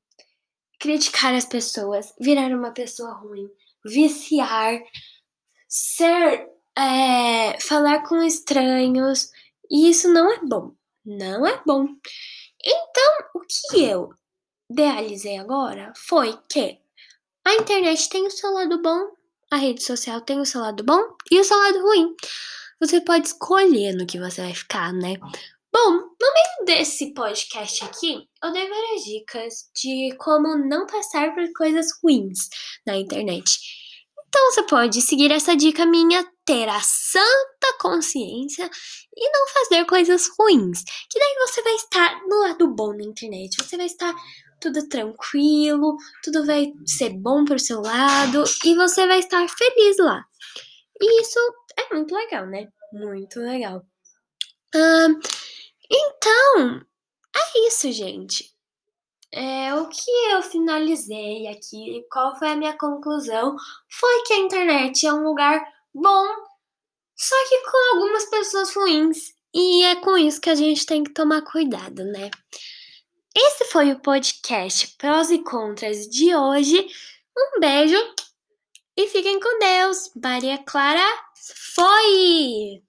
Criticar 0.80 1.34
as 1.34 1.46
pessoas, 1.46 2.14
virar 2.20 2.52
uma 2.52 2.72
pessoa 2.72 3.14
ruim, 3.14 3.50
viciar, 3.86 4.82
ser 5.68 6.48
é, 6.80 7.60
falar 7.60 8.04
com 8.08 8.24
estranhos, 8.24 9.30
e 9.70 9.90
isso 9.90 10.08
não 10.08 10.32
é 10.32 10.40
bom. 10.42 10.74
Não 11.06 11.46
é 11.46 11.62
bom. 11.66 11.88
Então, 12.64 13.14
o 13.36 13.42
que 13.42 13.84
eu 13.84 14.14
idealizei 14.70 15.38
agora 15.38 15.92
foi 15.96 16.38
que 16.50 16.78
a 17.46 17.56
internet 17.56 18.10
tem 18.10 18.26
o 18.28 18.32
seu 18.32 18.52
lado 18.52 18.82
bom, 18.82 19.12
a 19.52 19.58
rede 19.58 19.84
social 19.84 20.22
tem 20.22 20.40
o 20.40 20.46
seu 20.46 20.62
lado 20.62 20.84
bom 20.84 21.02
e 21.32 21.40
o 21.40 21.44
seu 21.44 21.58
lado 21.58 21.82
ruim. 21.82 22.16
Você 22.80 23.02
pode 23.02 23.28
escolher 23.28 23.94
no 23.94 24.06
que 24.06 24.20
você 24.20 24.42
vai 24.42 24.54
ficar, 24.54 24.94
né? 24.94 25.16
Bom, 25.72 25.92
no 25.92 26.34
meio 26.34 26.66
desse 26.66 27.14
podcast 27.14 27.84
aqui, 27.84 28.28
eu 28.44 28.52
dei 28.52 28.70
várias 28.70 29.04
dicas 29.04 29.70
de 29.76 30.16
como 30.18 30.58
não 30.58 30.86
passar 30.86 31.34
por 31.34 31.52
coisas 31.54 31.88
ruins 32.02 32.50
na 32.86 32.96
internet. 32.96 33.60
Então 34.28 34.52
você 34.52 34.64
pode 34.64 35.02
seguir 35.02 35.32
essa 35.32 35.56
dica 35.56 35.86
minha, 35.86 36.24
ter 36.50 36.68
a 36.68 36.82
santa 36.82 37.78
consciência 37.80 38.68
e 39.16 39.30
não 39.30 39.48
fazer 39.50 39.86
coisas 39.86 40.28
ruins. 40.36 40.84
Que 41.08 41.20
daí 41.20 41.48
você 41.48 41.62
vai 41.62 41.76
estar 41.76 42.22
no 42.28 42.40
lado 42.40 42.74
bom 42.74 42.92
na 42.92 43.04
internet. 43.04 43.56
Você 43.62 43.78
vai 43.78 43.86
estar 43.86 44.16
tudo 44.60 44.90
tranquilo, 44.90 45.96
tudo 46.24 46.48
vai 46.48 46.74
ser 46.88 47.12
bom 47.12 47.46
pro 47.46 47.60
seu 47.60 47.82
lado 47.82 48.44
e 48.66 48.74
você 48.74 49.06
vai 49.06 49.20
estar 49.20 49.48
feliz 49.48 49.98
lá. 50.00 50.26
E 51.00 51.22
isso 51.22 51.40
é 51.78 51.94
muito 51.94 52.16
legal, 52.16 52.48
né? 52.48 52.68
Muito 52.94 53.40
legal. 53.42 53.86
então, 54.74 56.82
é 57.36 57.68
isso, 57.68 57.92
gente. 57.92 58.52
É, 59.32 59.76
o 59.76 59.88
que 59.88 60.10
eu 60.32 60.42
finalizei 60.42 61.46
aqui, 61.46 62.04
qual 62.12 62.36
foi 62.40 62.50
a 62.50 62.56
minha 62.56 62.76
conclusão, 62.76 63.56
foi 63.88 64.24
que 64.24 64.34
a 64.34 64.40
internet 64.40 65.06
é 65.06 65.14
um 65.14 65.24
lugar 65.24 65.64
bom, 65.94 66.28
só 67.16 67.36
que 67.50 67.72
com 67.72 67.96
algumas 67.96 68.26
pessoas 68.26 68.74
ruins. 68.74 69.34
E 69.54 69.84
é 69.84 69.96
com 69.96 70.18
isso 70.18 70.40
que 70.40 70.50
a 70.50 70.56
gente 70.56 70.86
tem 70.86 71.04
que 71.04 71.12
tomar 71.12 71.42
cuidado, 71.42 72.04
né? 72.06 72.30
Esse 73.36 73.66
foi 73.66 73.92
o 73.92 74.00
podcast 74.00 74.96
Prós 74.98 75.32
e 75.32 75.40
Contras 75.44 76.08
de 76.08 76.36
hoje. 76.36 76.88
Um 77.38 77.60
beijo 77.60 77.98
e 78.96 79.08
fiquem 79.08 79.40
com 79.40 79.60
Deus. 79.60 80.12
Maria 80.22 80.58
Clara 80.58 81.08
foi! 81.74 82.84